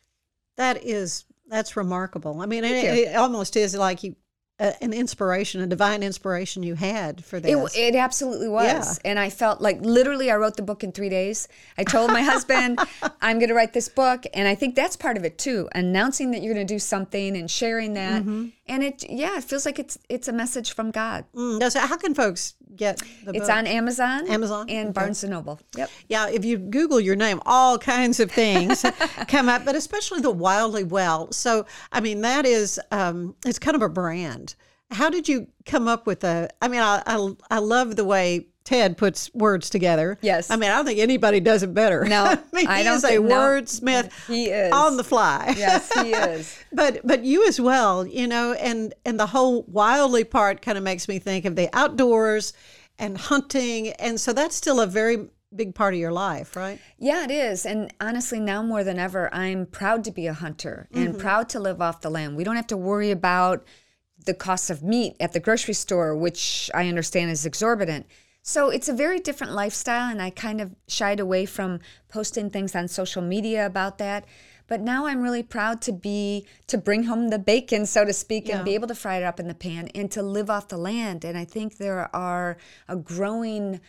That 0.56 0.84
is 0.84 1.24
That's 1.48 1.76
remarkable. 1.76 2.40
I 2.40 2.46
mean, 2.46 2.64
it, 2.64 2.84
it 2.84 3.16
almost 3.16 3.56
is 3.56 3.74
like 3.74 4.02
you 4.02 4.16
uh, 4.60 4.72
an 4.82 4.92
inspiration, 4.92 5.62
a 5.62 5.66
divine 5.66 6.02
inspiration 6.02 6.62
you 6.62 6.74
had 6.74 7.24
for 7.24 7.40
this. 7.40 7.74
It, 7.74 7.94
it 7.94 7.96
absolutely 7.96 8.48
was. 8.48 9.00
Yeah. 9.02 9.10
And 9.10 9.18
I 9.18 9.30
felt 9.30 9.62
like 9.62 9.80
literally 9.80 10.30
I 10.30 10.36
wrote 10.36 10.56
the 10.56 10.62
book 10.62 10.84
in 10.84 10.92
three 10.92 11.08
days. 11.08 11.48
I 11.78 11.84
told 11.84 12.12
my 12.12 12.20
husband, 12.20 12.78
I'm 13.22 13.38
going 13.38 13.48
to 13.48 13.54
write 13.54 13.72
this 13.72 13.88
book. 13.88 14.26
And 14.34 14.46
I 14.46 14.54
think 14.54 14.74
that's 14.74 14.96
part 14.96 15.16
of 15.16 15.24
it 15.24 15.38
too, 15.38 15.68
announcing 15.74 16.30
that 16.32 16.42
you're 16.42 16.52
going 16.52 16.66
to 16.66 16.74
do 16.74 16.78
something 16.78 17.36
and 17.38 17.50
sharing 17.50 17.94
that. 17.94 18.22
Mm-hmm. 18.22 18.48
And 18.68 18.84
it, 18.84 19.02
yeah, 19.08 19.38
it 19.38 19.44
feels 19.44 19.64
like 19.64 19.78
it's 19.78 19.98
it's 20.08 20.28
a 20.28 20.32
message 20.32 20.74
from 20.74 20.90
God. 20.90 21.24
Mm, 21.34 21.72
so 21.72 21.80
how 21.80 21.96
can 21.96 22.14
folks 22.14 22.54
get 22.76 22.98
the 23.24 23.30
It's 23.32 23.40
book? 23.46 23.50
on 23.56 23.66
Amazon, 23.66 24.28
Amazon? 24.28 24.68
and 24.70 24.88
Okay. 24.88 24.92
Barnes 25.00 25.22
and 25.24 25.32
Noble. 25.32 25.60
Yep. 25.76 25.90
Yeah, 26.08 26.28
if 26.28 26.44
you 26.44 26.58
Google 26.58 27.00
your 27.00 27.16
name, 27.16 27.40
all 27.46 27.78
kinds 27.78 28.20
of 28.20 28.30
things 28.30 28.84
come 29.28 29.48
up, 29.48 29.64
but 29.64 29.74
especially 29.76 30.20
the 30.20 30.30
Wildly 30.30 30.84
Well. 30.84 31.30
So, 31.32 31.66
I 31.92 32.00
mean, 32.00 32.20
that 32.22 32.46
is, 32.46 32.80
um, 32.90 33.34
it's 33.44 33.58
kind 33.58 33.74
of 33.74 33.82
a 33.82 33.88
brand. 33.88 34.54
How 34.90 35.08
did 35.10 35.28
you 35.28 35.46
come 35.66 35.86
up 35.86 36.06
with 36.06 36.24
a? 36.24 36.48
I 36.60 36.66
mean, 36.68 36.80
I, 36.80 37.02
I, 37.06 37.32
I 37.50 37.58
love 37.60 37.94
the 37.96 38.04
way 38.04 38.46
Ted 38.64 38.96
puts 38.96 39.32
words 39.34 39.70
together. 39.70 40.18
Yes. 40.20 40.50
I 40.50 40.56
mean, 40.56 40.70
I 40.70 40.76
don't 40.76 40.86
think 40.86 40.98
anybody 41.00 41.40
does 41.40 41.62
it 41.62 41.72
better. 41.74 42.04
No, 42.04 42.24
I 42.24 42.38
mean, 42.52 42.66
I 42.66 42.78
he 42.78 42.84
don't 42.84 42.96
is 42.96 43.04
a 43.04 43.08
think- 43.08 43.24
no. 43.26 43.34
wordsmith 43.34 44.26
He 44.26 44.46
is. 44.46 44.72
on 44.72 44.96
the 44.96 45.04
fly. 45.04 45.54
Yes, 45.56 45.92
he 45.92 46.10
is. 46.14 46.56
but 46.72 47.00
but 47.04 47.24
you 47.24 47.46
as 47.48 47.60
well, 47.60 48.06
you 48.06 48.26
know, 48.26 48.52
and 48.52 48.94
and 49.04 49.18
the 49.18 49.26
whole 49.26 49.62
wildly 49.64 50.24
part 50.24 50.62
kind 50.62 50.78
of 50.78 50.84
makes 50.84 51.08
me 51.08 51.18
think 51.18 51.44
of 51.44 51.56
the 51.56 51.68
outdoors 51.72 52.52
and 52.98 53.16
hunting, 53.16 53.88
and 53.94 54.20
so 54.20 54.32
that's 54.32 54.54
still 54.54 54.80
a 54.80 54.86
very 54.86 55.28
big 55.56 55.74
part 55.74 55.94
of 55.94 56.00
your 56.00 56.12
life, 56.12 56.54
right? 56.54 56.78
Yeah, 56.98 57.24
it 57.24 57.30
is. 57.30 57.66
And 57.66 57.92
honestly, 58.00 58.38
now 58.38 58.62
more 58.62 58.84
than 58.84 58.98
ever, 58.98 59.32
I'm 59.34 59.66
proud 59.66 60.04
to 60.04 60.12
be 60.12 60.26
a 60.26 60.32
hunter 60.32 60.88
and 60.92 61.08
mm-hmm. 61.10 61.18
proud 61.18 61.48
to 61.50 61.60
live 61.60 61.80
off 61.82 62.02
the 62.02 62.10
land. 62.10 62.36
We 62.36 62.44
don't 62.44 62.56
have 62.56 62.68
to 62.68 62.76
worry 62.76 63.10
about 63.10 63.66
the 64.26 64.34
cost 64.34 64.70
of 64.70 64.82
meat 64.82 65.16
at 65.18 65.32
the 65.32 65.40
grocery 65.40 65.74
store, 65.74 66.14
which 66.14 66.70
I 66.74 66.86
understand 66.88 67.30
is 67.30 67.46
exorbitant. 67.46 68.06
So 68.42 68.70
it's 68.70 68.88
a 68.88 68.94
very 68.94 69.18
different 69.18 69.52
lifestyle, 69.52 70.10
and 70.10 70.20
I 70.20 70.30
kind 70.30 70.60
of 70.60 70.74
shied 70.88 71.20
away 71.20 71.46
from 71.46 71.80
posting 72.08 72.50
things 72.50 72.74
on 72.74 72.88
social 72.88 73.22
media 73.22 73.66
about 73.66 73.98
that. 73.98 74.24
But 74.66 74.80
now 74.80 75.06
I'm 75.06 75.20
really 75.20 75.42
proud 75.42 75.82
to 75.82 75.92
be 75.92 76.46
to 76.68 76.78
bring 76.78 77.02
home 77.02 77.28
the 77.28 77.40
bacon, 77.40 77.86
so 77.86 78.04
to 78.04 78.12
speak, 78.12 78.48
and 78.48 78.64
be 78.64 78.74
able 78.74 78.86
to 78.88 78.94
fry 78.94 79.16
it 79.16 79.24
up 79.24 79.40
in 79.40 79.48
the 79.48 79.54
pan 79.54 79.88
and 79.96 80.08
to 80.12 80.22
live 80.22 80.48
off 80.48 80.68
the 80.68 80.76
land. 80.76 81.24
And 81.24 81.36
I 81.36 81.44
think 81.44 81.76
there 81.76 82.08
are 82.14 82.56
a 82.88 82.94
growing 82.94 83.80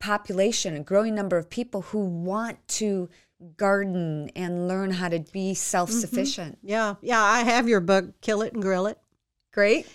population, 0.00 0.74
a 0.74 0.80
growing 0.80 1.14
number 1.14 1.36
of 1.36 1.48
people 1.48 1.82
who 1.82 2.04
want 2.04 2.66
to 2.68 3.08
garden 3.56 4.30
and 4.34 4.66
learn 4.66 4.90
how 4.90 5.08
to 5.08 5.20
be 5.20 5.50
mm-hmm. 5.50 5.54
self 5.54 5.90
sufficient. 5.90 6.58
Yeah, 6.62 6.96
yeah. 7.00 7.22
I 7.22 7.44
have 7.44 7.68
your 7.68 7.80
book, 7.80 8.20
Kill 8.20 8.42
It 8.42 8.54
and 8.54 8.62
Grill 8.62 8.86
It. 8.86 8.98
Great. 9.52 9.86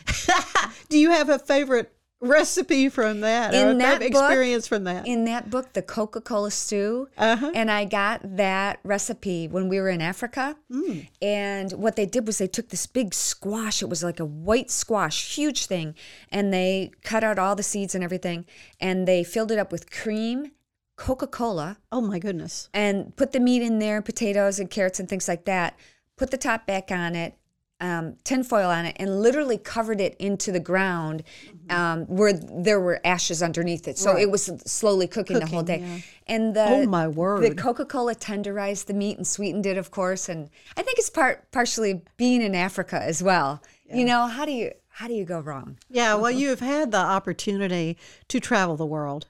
Do 0.89 0.97
you 0.97 1.11
have 1.11 1.27
a 1.27 1.37
favorite 1.37 1.93
recipe 2.21 2.87
from 2.87 3.21
that? 3.21 3.53
In 3.53 3.79
that 3.79 3.99
book- 3.99 4.07
experience 4.09 4.67
from 4.67 4.83
that? 4.85 5.07
In 5.07 5.25
that 5.25 5.49
book, 5.49 5.73
the 5.73 5.81
Coca 5.81 6.21
Cola 6.21 6.51
stew, 6.51 7.09
Uh-huh. 7.17 7.51
and 7.53 7.69
I 7.71 7.85
got 7.85 8.21
that 8.37 8.79
recipe 8.83 9.47
when 9.47 9.67
we 9.67 9.79
were 9.79 9.89
in 9.89 10.01
Africa. 10.01 10.55
Mm. 10.71 11.07
And 11.21 11.71
what 11.73 11.95
they 11.95 12.05
did 12.05 12.25
was 12.27 12.37
they 12.37 12.47
took 12.47 12.69
this 12.69 12.85
big 12.85 13.13
squash, 13.13 13.81
it 13.81 13.89
was 13.89 14.03
like 14.03 14.19
a 14.19 14.25
white 14.25 14.69
squash, 14.71 15.35
huge 15.35 15.65
thing, 15.65 15.95
and 16.31 16.53
they 16.53 16.91
cut 17.03 17.23
out 17.23 17.39
all 17.39 17.55
the 17.55 17.63
seeds 17.63 17.95
and 17.95 18.03
everything, 18.03 18.45
and 18.79 19.07
they 19.07 19.23
filled 19.23 19.51
it 19.51 19.59
up 19.59 19.71
with 19.71 19.91
cream, 19.91 20.51
Coca 20.97 21.25
Cola, 21.25 21.77
oh 21.91 22.01
my 22.01 22.19
goodness. 22.19 22.69
and 22.73 23.15
put 23.15 23.31
the 23.31 23.39
meat 23.39 23.63
in 23.63 23.79
there, 23.79 24.01
potatoes 24.03 24.59
and 24.59 24.69
carrots 24.69 24.99
and 24.99 25.09
things 25.09 25.27
like 25.27 25.45
that. 25.45 25.75
Put 26.17 26.29
the 26.29 26.37
top 26.37 26.67
back 26.67 26.91
on 26.91 27.15
it, 27.15 27.33
um, 27.81 28.15
tinfoil 28.23 28.69
on 28.69 28.85
it, 28.85 28.95
and 28.99 29.21
literally 29.21 29.57
covered 29.57 29.99
it 29.99 30.15
into 30.19 30.51
the 30.51 30.59
ground 30.59 31.23
um, 31.69 32.05
where 32.05 32.31
there 32.31 32.79
were 32.79 33.01
ashes 33.03 33.41
underneath 33.43 33.87
it. 33.87 33.97
So 33.97 34.15
it 34.17 34.29
was 34.31 34.49
slowly 34.65 35.07
cooking, 35.07 35.39
the 35.39 35.47
whole 35.47 35.63
day. 35.63 35.79
Yeah. 35.79 35.97
And 36.27 36.55
the 36.55 36.65
Oh, 36.65 36.85
my 36.85 37.07
word. 37.07 37.43
the 37.43 37.55
Coca 37.55 37.85
Cola 37.85 38.15
tenderized 38.15 38.85
the 38.85 38.93
meat 38.93 39.17
and 39.17 39.27
sweetened 39.27 39.65
it, 39.65 39.77
of 39.77 39.91
course. 39.91 40.29
And 40.29 40.49
I 40.77 40.83
think 40.83 40.99
it's 40.99 41.09
part 41.09 41.51
partially 41.51 42.01
being 42.17 42.41
in 42.41 42.55
Africa 42.55 43.01
as 43.01 43.21
well. 43.21 43.61
You 43.93 44.05
know 44.05 44.27
how 44.27 44.45
do 44.45 44.51
you 44.51 44.71
how 44.87 45.07
do 45.07 45.13
you 45.13 45.25
go 45.25 45.39
wrong? 45.39 45.77
Yeah, 45.89 46.15
well, 46.15 46.31
you 46.31 46.49
have 46.49 46.59
had 46.59 46.91
the 46.91 46.97
opportunity 46.97 47.97
to 48.27 48.39
travel 48.39 48.77
the 48.77 48.85
world. 48.85 49.27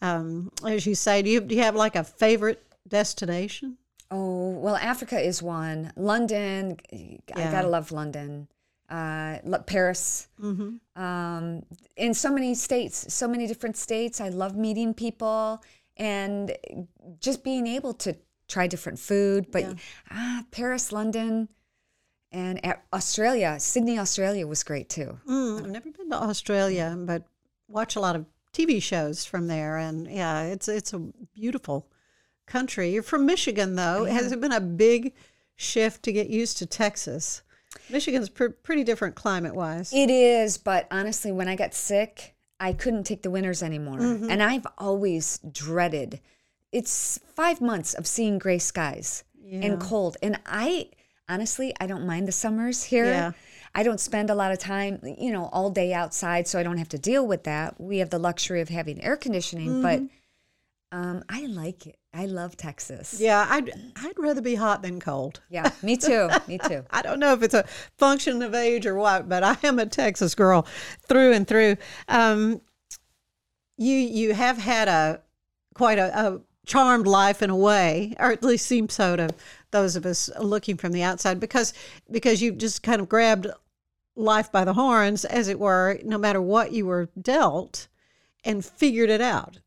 Um, 0.00 0.50
as 0.66 0.86
you 0.86 0.94
say, 0.94 1.22
do 1.22 1.30
you, 1.30 1.40
do 1.40 1.54
you 1.54 1.62
have 1.62 1.76
like 1.76 1.94
a 1.94 2.02
favorite 2.02 2.64
destination? 2.88 3.78
Oh, 4.12 4.50
well, 4.50 4.76
Africa 4.76 5.18
is 5.18 5.42
one. 5.42 5.90
London, 5.96 6.76
I 6.92 7.18
gotta 7.50 7.68
love 7.68 7.90
London. 7.92 8.46
Uh, 8.90 9.38
Paris. 9.66 10.28
Mm-hmm. 10.38 11.02
Um, 11.02 11.62
in 11.96 12.12
so 12.12 12.30
many 12.30 12.54
states, 12.54 13.12
so 13.12 13.26
many 13.26 13.46
different 13.46 13.78
states. 13.78 14.20
I 14.20 14.28
love 14.28 14.54
meeting 14.54 14.92
people 14.92 15.62
and 15.96 16.54
just 17.20 17.42
being 17.42 17.66
able 17.66 17.94
to 17.94 18.14
try 18.48 18.66
different 18.66 18.98
food. 18.98 19.50
But 19.50 19.76
ah, 20.10 20.44
Paris, 20.50 20.92
London, 20.92 21.48
and 22.30 22.60
Australia, 22.92 23.58
Sydney, 23.58 23.98
Australia 23.98 24.46
was 24.46 24.62
great 24.62 24.90
too. 24.90 25.18
Mm, 25.26 25.60
I've 25.60 25.70
never 25.70 25.90
been 25.90 26.10
to 26.10 26.16
Australia, 26.16 26.94
but 26.98 27.24
watch 27.68 27.96
a 27.96 28.00
lot 28.00 28.14
of 28.14 28.26
TV 28.52 28.82
shows 28.82 29.24
from 29.24 29.46
there, 29.46 29.78
and 29.78 30.06
yeah, 30.06 30.42
it's 30.42 30.68
it's 30.68 30.92
a 30.92 30.98
beautiful 31.34 31.88
country. 32.46 32.90
You're 32.90 33.02
from 33.02 33.26
Michigan, 33.26 33.76
though. 33.76 34.04
Has 34.04 34.32
it 34.32 34.40
been 34.40 34.52
a 34.52 34.60
big 34.60 35.14
shift 35.56 36.02
to 36.04 36.12
get 36.12 36.28
used 36.28 36.58
to 36.58 36.66
Texas? 36.66 37.42
Michigan's 37.88 38.28
pr- 38.28 38.48
pretty 38.48 38.84
different 38.84 39.14
climate 39.14 39.54
wise. 39.54 39.92
It 39.92 40.10
is, 40.10 40.58
but 40.58 40.86
honestly, 40.90 41.32
when 41.32 41.48
I 41.48 41.56
got 41.56 41.74
sick, 41.74 42.34
I 42.60 42.72
couldn't 42.72 43.04
take 43.04 43.22
the 43.22 43.30
winters 43.30 43.62
anymore. 43.62 44.00
And 44.00 44.42
I've 44.42 44.66
always 44.78 45.38
dreaded 45.50 46.20
it's 46.72 47.20
five 47.34 47.60
months 47.60 47.92
of 47.94 48.06
seeing 48.06 48.38
gray 48.38 48.58
skies 48.58 49.24
and 49.50 49.78
cold. 49.78 50.16
And 50.22 50.40
I 50.46 50.88
honestly, 51.28 51.74
I 51.78 51.86
don't 51.86 52.06
mind 52.06 52.26
the 52.26 52.32
summers 52.32 52.82
here. 52.84 53.04
Yeah. 53.04 53.32
I 53.74 53.82
don't 53.82 54.00
spend 54.00 54.30
a 54.30 54.34
lot 54.34 54.52
of 54.52 54.58
time, 54.58 55.00
you 55.18 55.32
know, 55.32 55.50
all 55.52 55.70
day 55.70 55.92
outside, 55.94 56.46
so 56.48 56.58
I 56.58 56.62
don't 56.62 56.78
have 56.78 56.88
to 56.90 56.98
deal 56.98 57.26
with 57.26 57.44
that. 57.44 57.80
We 57.80 57.98
have 57.98 58.10
the 58.10 58.18
luxury 58.18 58.60
of 58.60 58.68
having 58.68 59.02
air 59.02 59.16
conditioning, 59.16 59.80
but 59.82 60.02
um, 60.90 61.24
I 61.28 61.46
like 61.46 61.86
it. 61.86 61.98
I 62.14 62.26
love 62.26 62.56
Texas. 62.56 63.18
Yeah, 63.18 63.46
I'd 63.48 63.70
I'd 63.96 64.18
rather 64.18 64.42
be 64.42 64.54
hot 64.54 64.82
than 64.82 65.00
cold. 65.00 65.40
Yeah, 65.48 65.70
me 65.82 65.96
too. 65.96 66.28
Me 66.46 66.58
too. 66.58 66.84
I 66.90 67.00
don't 67.00 67.18
know 67.18 67.32
if 67.32 67.42
it's 67.42 67.54
a 67.54 67.64
function 67.96 68.42
of 68.42 68.54
age 68.54 68.86
or 68.86 68.94
what, 68.94 69.28
but 69.28 69.42
I 69.42 69.56
am 69.62 69.78
a 69.78 69.86
Texas 69.86 70.34
girl 70.34 70.66
through 71.08 71.32
and 71.32 71.48
through. 71.48 71.76
Um, 72.08 72.60
you 73.78 73.96
you 73.96 74.34
have 74.34 74.58
had 74.58 74.88
a 74.88 75.22
quite 75.74 75.98
a, 75.98 76.18
a 76.18 76.40
charmed 76.66 77.06
life 77.06 77.42
in 77.42 77.48
a 77.48 77.56
way, 77.56 78.14
or 78.18 78.30
at 78.30 78.42
least 78.42 78.66
seems 78.66 78.92
so 78.92 79.16
to 79.16 79.30
those 79.70 79.96
of 79.96 80.04
us 80.04 80.30
looking 80.38 80.76
from 80.76 80.92
the 80.92 81.02
outside, 81.02 81.40
because 81.40 81.72
because 82.10 82.42
you 82.42 82.52
just 82.52 82.82
kind 82.82 83.00
of 83.00 83.08
grabbed 83.08 83.46
life 84.16 84.52
by 84.52 84.64
the 84.64 84.74
horns, 84.74 85.24
as 85.24 85.48
it 85.48 85.58
were, 85.58 85.98
no 86.04 86.18
matter 86.18 86.42
what 86.42 86.72
you 86.72 86.84
were 86.84 87.08
dealt, 87.20 87.88
and 88.44 88.62
figured 88.62 89.08
it 89.08 89.22
out. 89.22 89.60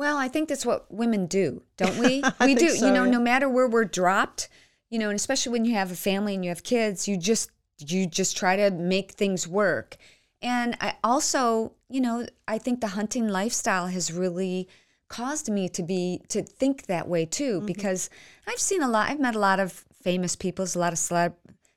Well, 0.00 0.16
I 0.16 0.28
think 0.28 0.48
that's 0.48 0.64
what 0.64 0.90
women 0.90 1.26
do, 1.26 1.62
don't 1.76 1.98
we? 1.98 2.24
We 2.40 2.54
do. 2.54 2.70
so, 2.70 2.86
you 2.86 2.90
know, 2.90 3.04
yeah. 3.04 3.10
no 3.10 3.20
matter 3.20 3.50
where 3.50 3.68
we're 3.68 3.84
dropped, 3.84 4.48
you 4.88 4.98
know, 4.98 5.10
and 5.10 5.16
especially 5.16 5.52
when 5.52 5.66
you 5.66 5.74
have 5.74 5.92
a 5.92 5.94
family 5.94 6.34
and 6.34 6.42
you 6.42 6.48
have 6.48 6.62
kids, 6.62 7.06
you 7.06 7.18
just 7.18 7.50
you 7.86 8.06
just 8.06 8.34
try 8.34 8.56
to 8.56 8.70
make 8.70 9.12
things 9.12 9.46
work. 9.46 9.98
And 10.40 10.74
I 10.80 10.94
also, 11.04 11.74
you 11.90 12.00
know, 12.00 12.26
I 12.48 12.56
think 12.56 12.80
the 12.80 12.94
hunting 12.98 13.28
lifestyle 13.28 13.88
has 13.88 14.10
really 14.10 14.68
caused 15.08 15.50
me 15.50 15.68
to 15.68 15.82
be 15.82 16.22
to 16.28 16.42
think 16.44 16.86
that 16.86 17.06
way 17.06 17.26
too 17.26 17.58
Mm-hmm. 17.58 17.66
because 17.66 18.08
I've 18.48 18.58
seen 18.58 18.82
a 18.82 18.88
lot 18.88 19.10
I've 19.10 19.20
met 19.20 19.34
a 19.34 19.38
lot 19.50 19.60
of 19.60 19.84
famous 20.02 20.34
people, 20.34 20.64
a 20.64 20.78
lot 20.78 20.94
of 20.94 20.98
celeb 20.98 21.34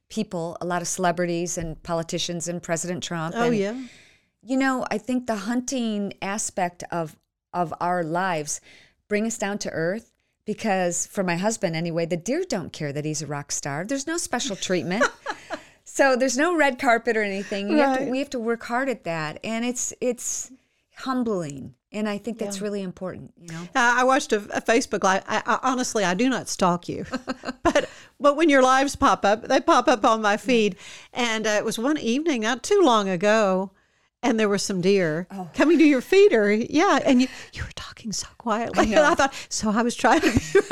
people, 0.08 0.56
a 0.62 0.66
lot 0.66 0.82
of 0.82 0.88
celebrities 0.88 1.58
and 1.58 1.84
politicians 1.84 2.48
and 2.48 2.64
President 2.64 3.04
Trump 3.04 3.36
Oh 3.36 3.48
and 3.48 3.58
yeah, 3.58 3.76
you 4.42 4.56
know, 4.56 4.86
I 4.90 4.98
think 4.98 5.28
the 5.28 5.36
hunting 5.36 6.14
aspect 6.22 6.86
of 6.90 7.18
of 7.54 7.74
our 7.80 8.04
lives 8.04 8.62
bring 9.08 9.26
us 9.26 9.38
down 9.38 9.58
to 9.60 9.70
earth 9.70 10.12
because 10.46 11.08
for 11.08 11.24
my 11.24 11.36
husband 11.36 11.76
anyway, 11.76 12.06
the 12.06 12.18
deer 12.18 12.44
don't 12.48 12.74
care 12.74 12.92
that 12.92 13.06
he's 13.06 13.22
a 13.22 13.28
rock 13.28 13.52
star. 13.52 13.86
There's 13.86 14.08
no 14.08 14.18
special 14.18 14.56
treatment. 14.56 15.06
so 15.84 16.16
there's 16.16 16.38
no 16.38 16.56
red 16.56 16.80
carpet 16.80 17.16
or 17.16 17.24
anything. 17.24 17.70
You 17.70 17.78
have 17.78 18.00
to, 18.00 18.06
we 18.06 18.20
have 18.20 18.30
to 18.32 18.40
work 18.40 18.64
hard 18.64 18.90
at 18.90 19.04
that. 19.06 19.40
And 19.44 19.64
it's 19.66 19.94
it's 20.02 20.52
humbling. 20.98 21.76
And 21.92 22.10
I 22.10 22.18
think 22.18 22.40
that's 22.40 22.60
really 22.60 22.82
important, 22.82 23.34
you 23.40 23.50
know. 23.50 23.62
Uh, 23.62 23.68
I 23.76 24.04
watched 24.04 24.34
a, 24.34 24.38
a 24.38 24.62
Facebook 24.62 25.04
live. 25.04 25.24
I, 25.28 25.44
I, 25.46 25.60
honestly, 25.62 26.04
I 26.04 26.16
do 26.16 26.28
not 26.28 26.50
stalk 26.50 26.90
you, 26.90 27.06
but 27.64 27.88
but 28.20 28.36
when 28.36 28.50
your 28.50 28.64
lives 28.64 28.96
pop 28.96 29.24
up, 29.24 29.44
they 29.44 29.60
pop 29.60 29.88
up 29.88 30.04
on 30.04 30.20
my 30.20 30.36
feed. 30.38 30.76
And 31.14 31.46
uh, 31.46 31.52
it 31.52 31.64
was 31.64 31.78
one 31.78 32.00
evening 32.00 32.42
not 32.42 32.64
too 32.64 32.82
long 32.84 33.10
ago, 33.10 33.73
and 34.24 34.40
there 34.40 34.50
were 34.50 34.58
some 34.58 34.82
deer 34.82 35.28
coming 35.54 35.78
to 35.78 35.84
your 35.84 36.02
feeder. 36.02 36.52
Yeah, 36.52 37.00
and 37.06 37.22
you 37.22 37.28
you 37.54 37.64
were 37.64 37.70
talking 37.76 38.12
so 38.12 38.28
quietly. 38.38 38.94
And 38.94 39.06
I 39.06 39.14
thought, 39.16 39.34
so 39.50 39.70
I 39.70 39.82
was 39.84 39.96
trying 39.96 40.22
to. 40.22 40.32
Be, 40.32 40.40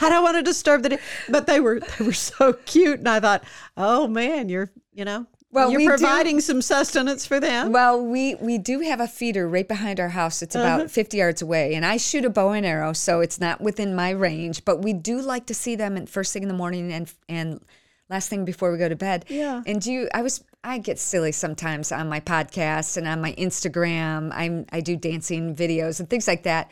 I 0.00 0.08
don't 0.08 0.24
want 0.24 0.36
to 0.36 0.42
disturb 0.42 0.82
the 0.82 0.88
deer, 0.90 1.00
but 1.28 1.46
they 1.46 1.60
were 1.60 1.80
they 1.80 2.04
were 2.04 2.12
so 2.12 2.54
cute, 2.64 2.98
and 2.98 3.08
I 3.08 3.20
thought, 3.20 3.44
oh 3.76 4.08
man, 4.08 4.48
you're 4.48 4.70
you 4.92 5.04
know. 5.04 5.26
Well, 5.52 5.70
you're 5.70 5.78
we 5.78 5.84
do- 5.86 5.90
providing 5.90 6.40
some 6.40 6.60
sustenance 6.60 7.24
for 7.24 7.40
them. 7.40 7.72
Well, 7.72 8.04
we 8.04 8.34
we 8.34 8.58
do 8.58 8.80
have 8.80 9.00
a 9.00 9.06
feeder 9.08 9.48
right 9.48 9.66
behind 9.66 10.00
our 10.00 10.08
house. 10.10 10.42
It's 10.42 10.54
about 10.54 10.80
Uh-huh. 10.80 10.88
50 10.88 11.16
yards 11.16 11.40
away, 11.40 11.74
and 11.74 11.86
I 11.86 11.96
shoot 11.96 12.24
a 12.26 12.30
bow 12.30 12.50
and 12.50 12.66
arrow, 12.66 12.92
so 12.92 13.20
it's 13.20 13.40
not 13.40 13.60
within 13.60 13.94
my 13.94 14.10
range. 14.10 14.64
But 14.66 14.82
we 14.82 14.92
do 14.92 15.20
like 15.22 15.46
to 15.46 15.54
see 15.54 15.74
them 15.76 15.96
at 15.96 16.08
first 16.10 16.32
thing 16.32 16.42
in 16.42 16.48
the 16.48 16.54
morning 16.54 16.92
and 16.92 17.10
and 17.28 17.60
last 18.08 18.28
thing 18.28 18.44
before 18.44 18.70
we 18.72 18.78
go 18.78 18.88
to 18.88 18.96
bed. 18.96 19.24
Yeah. 19.28 19.62
And 19.66 19.80
do 19.80 19.92
you? 19.92 20.08
I 20.14 20.22
was 20.22 20.42
I 20.64 20.78
get 20.78 20.98
silly 20.98 21.32
sometimes 21.32 21.92
on 21.92 22.08
my 22.08 22.20
podcast 22.20 22.96
and 22.96 23.06
on 23.06 23.20
my 23.20 23.32
Instagram. 23.34 24.30
I'm 24.34 24.66
I 24.72 24.80
do 24.80 24.96
dancing 24.96 25.54
videos 25.54 26.00
and 26.00 26.08
things 26.10 26.26
like 26.26 26.44
that. 26.44 26.70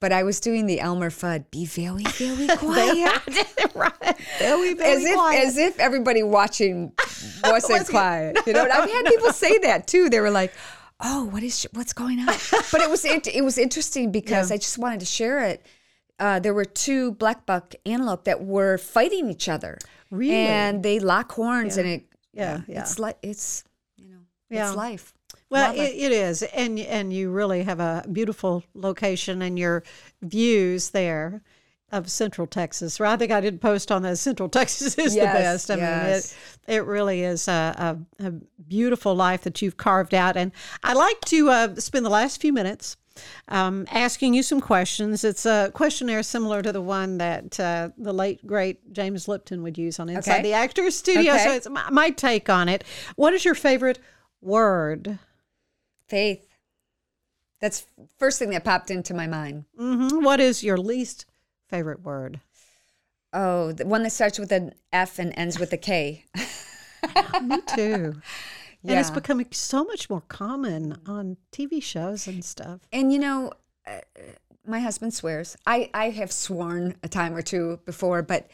But 0.00 0.10
I 0.12 0.24
was 0.24 0.40
doing 0.40 0.66
the 0.66 0.80
Elmer 0.80 1.10
Fudd. 1.10 1.44
Be 1.52 1.64
very 1.64 2.02
very 2.02 2.48
quiet. 2.56 3.22
right. 3.74 3.92
Very, 4.38 4.74
very 4.74 4.92
as 4.96 5.04
if 5.04 5.14
quiet. 5.14 5.46
as 5.46 5.56
if 5.56 5.78
everybody 5.78 6.22
watching 6.24 6.92
wasn't 7.44 7.88
quiet. 7.88 8.36
You 8.46 8.52
know, 8.54 8.64
and 8.64 8.72
I've 8.72 8.90
had 8.90 9.04
people 9.06 9.32
say 9.32 9.58
that 9.58 9.86
too. 9.86 10.10
They 10.10 10.18
were 10.18 10.30
like, 10.32 10.52
"Oh, 11.00 11.26
what 11.26 11.44
is 11.44 11.68
what's 11.72 11.92
going 11.92 12.18
on?" 12.18 12.26
But 12.26 12.80
it 12.80 12.90
was 12.90 13.04
it, 13.04 13.28
it 13.28 13.44
was 13.44 13.58
interesting 13.58 14.10
because 14.10 14.50
I 14.50 14.56
just 14.56 14.76
wanted 14.76 14.98
to 15.00 15.06
share 15.06 15.44
it. 15.44 15.64
Uh, 16.22 16.38
there 16.38 16.54
were 16.54 16.64
two 16.64 17.12
black 17.12 17.44
buck 17.46 17.74
antelope 17.84 18.22
that 18.24 18.38
were 18.44 18.78
fighting 18.78 19.28
each 19.28 19.48
other, 19.48 19.76
Really? 20.10 20.34
and 20.36 20.82
they 20.82 21.00
lock 21.00 21.32
horns, 21.32 21.76
and 21.76 21.88
it 21.88 22.02
Yeah, 22.32 22.60
yeah. 22.68 22.80
it's 22.82 22.98
like 22.98 23.18
it's 23.22 23.64
you 23.96 24.08
know 24.08 24.20
Yeah. 24.48 24.68
it's 24.68 24.76
life. 24.76 25.12
Well, 25.50 25.74
it, 25.74 25.92
it 26.06 26.12
is, 26.12 26.42
and 26.44 26.78
and 26.78 27.12
you 27.12 27.30
really 27.30 27.64
have 27.64 27.80
a 27.80 28.04
beautiful 28.10 28.62
location, 28.74 29.42
and 29.42 29.58
your 29.58 29.82
views 30.22 30.90
there 30.90 31.42
of 31.90 32.08
Central 32.10 32.46
Texas. 32.46 33.00
I 33.00 33.16
think 33.16 33.32
I 33.32 33.40
did 33.40 33.60
post 33.60 33.90
on 33.92 34.02
that. 34.02 34.16
Central 34.16 34.48
Texas 34.58 34.94
is 34.96 35.12
the 35.14 35.22
Yes, 35.22 35.66
best. 35.66 35.70
I 35.72 35.76
mean, 35.76 36.14
it 36.14 36.36
it 36.68 36.84
really 36.86 37.22
is 37.22 37.48
a, 37.48 37.98
a, 38.20 38.26
a 38.28 38.30
beautiful 38.68 39.14
life 39.16 39.42
that 39.42 39.60
you've 39.60 39.76
carved 39.76 40.14
out, 40.14 40.36
and 40.36 40.52
I'd 40.84 40.96
like 40.96 41.20
to 41.34 41.50
uh, 41.50 41.74
spend 41.76 42.06
the 42.06 42.10
last 42.10 42.40
few 42.40 42.52
minutes. 42.52 42.96
Um, 43.48 43.86
asking 43.90 44.34
you 44.34 44.42
some 44.42 44.60
questions. 44.60 45.24
It's 45.24 45.44
a 45.46 45.70
questionnaire 45.74 46.22
similar 46.22 46.62
to 46.62 46.72
the 46.72 46.80
one 46.80 47.18
that 47.18 47.58
uh, 47.60 47.90
the 47.98 48.12
late 48.12 48.46
great 48.46 48.92
James 48.92 49.28
Lipton 49.28 49.62
would 49.62 49.76
use 49.78 49.98
on 50.00 50.08
Inside 50.08 50.32
Okay. 50.34 50.42
the 50.42 50.52
Actors 50.54 50.96
Studio. 50.96 51.36
So 51.36 51.52
it's 51.52 51.68
my, 51.68 51.88
my 51.90 52.10
take 52.10 52.48
on 52.48 52.68
it. 52.68 52.84
What 53.16 53.32
is 53.34 53.44
your 53.44 53.54
favorite 53.54 53.98
word? 54.40 55.18
Faith. 56.08 56.48
That's 57.60 57.86
first 58.18 58.38
thing 58.38 58.50
that 58.50 58.64
popped 58.64 58.90
into 58.90 59.14
my 59.14 59.26
mind. 59.26 59.64
hmm 59.78 60.22
What 60.24 60.40
is 60.40 60.64
your 60.64 60.76
least 60.76 61.26
favorite 61.68 62.02
word? 62.02 62.40
Oh, 63.32 63.72
the 63.72 63.86
one 63.86 64.02
that 64.02 64.10
starts 64.10 64.38
with 64.38 64.52
an 64.52 64.74
F 64.92 65.18
and 65.18 65.32
ends 65.36 65.58
with 65.58 65.72
a 65.72 65.76
K. 65.78 66.24
Me 67.42 67.60
too. 67.74 68.14
And 68.84 68.98
it's 68.98 69.10
becoming 69.10 69.46
so 69.52 69.84
much 69.84 70.10
more 70.10 70.22
common 70.28 70.96
on 71.06 71.36
TV 71.52 71.82
shows 71.82 72.26
and 72.26 72.44
stuff. 72.44 72.80
And 72.92 73.12
you 73.12 73.18
know, 73.18 73.52
uh, 73.86 73.98
my 74.66 74.80
husband 74.80 75.14
swears. 75.14 75.56
I 75.66 75.90
I 75.94 76.10
have 76.10 76.30
sworn 76.32 76.96
a 77.02 77.08
time 77.08 77.34
or 77.34 77.42
two 77.42 77.78
before, 77.84 78.22
but 78.22 78.48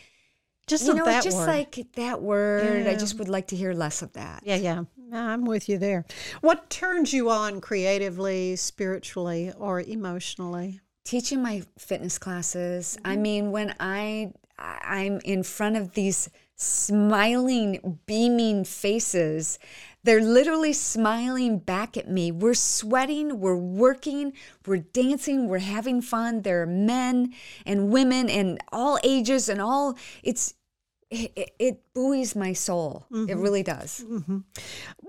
Just 0.67 0.87
you 0.87 0.95
know, 0.95 1.05
just 1.23 1.37
word. 1.37 1.47
like 1.47 1.87
that 1.95 2.21
word, 2.21 2.87
I 2.87 2.95
just 2.95 3.19
would 3.19 3.29
like 3.29 3.47
to 3.49 3.57
hear 3.57 3.73
less 3.73 4.03
of 4.03 4.13
that. 4.15 4.43
yeah, 4.45 4.57
yeah. 4.57 4.85
I'm 5.13 5.45
with 5.47 5.69
you 5.71 5.79
there. 5.79 6.05
What 6.43 6.69
turns 6.69 7.15
you 7.15 7.31
on 7.31 7.61
creatively, 7.63 8.57
spiritually, 8.57 9.53
or 9.59 9.81
emotionally? 9.81 10.81
Teaching 11.05 11.43
my 11.43 11.63
fitness 11.79 12.19
classes. 12.19 12.99
I 13.05 13.17
mean, 13.17 13.51
when 13.51 13.75
I- 13.81 14.33
I'm 14.59 15.21
in 15.25 15.43
front 15.45 15.77
of 15.77 15.95
these 15.95 16.29
smiling, 16.57 17.99
beaming 18.07 18.65
faces. 18.65 19.59
They're 20.09 20.23
literally 20.23 20.73
smiling 20.73 21.59
back 21.59 21.99
at 21.99 22.09
me. 22.09 22.33
We're 22.33 22.55
sweating, 22.55 23.41
we're 23.41 23.55
working, 23.55 24.33
we're 24.65 24.79
dancing, 24.79 25.49
we're 25.49 25.59
having 25.59 26.01
fun. 26.01 26.41
There 26.41 26.63
are 26.63 26.67
men 26.67 27.35
and 27.67 27.91
women 27.91 28.31
and 28.31 28.59
all 28.73 28.99
ages 29.05 29.51
and 29.51 29.61
all. 29.61 29.99
It's 30.23 30.55
it, 31.11 31.33
it- 31.37 31.55
it 31.59 31.83
buoys 31.93 32.35
my 32.35 32.55
soul. 32.55 33.05
It 33.11 33.15
mm-hmm. 33.15 33.39
really 33.39 33.63
does. 33.63 34.03
Mm-hmm. 34.09 34.39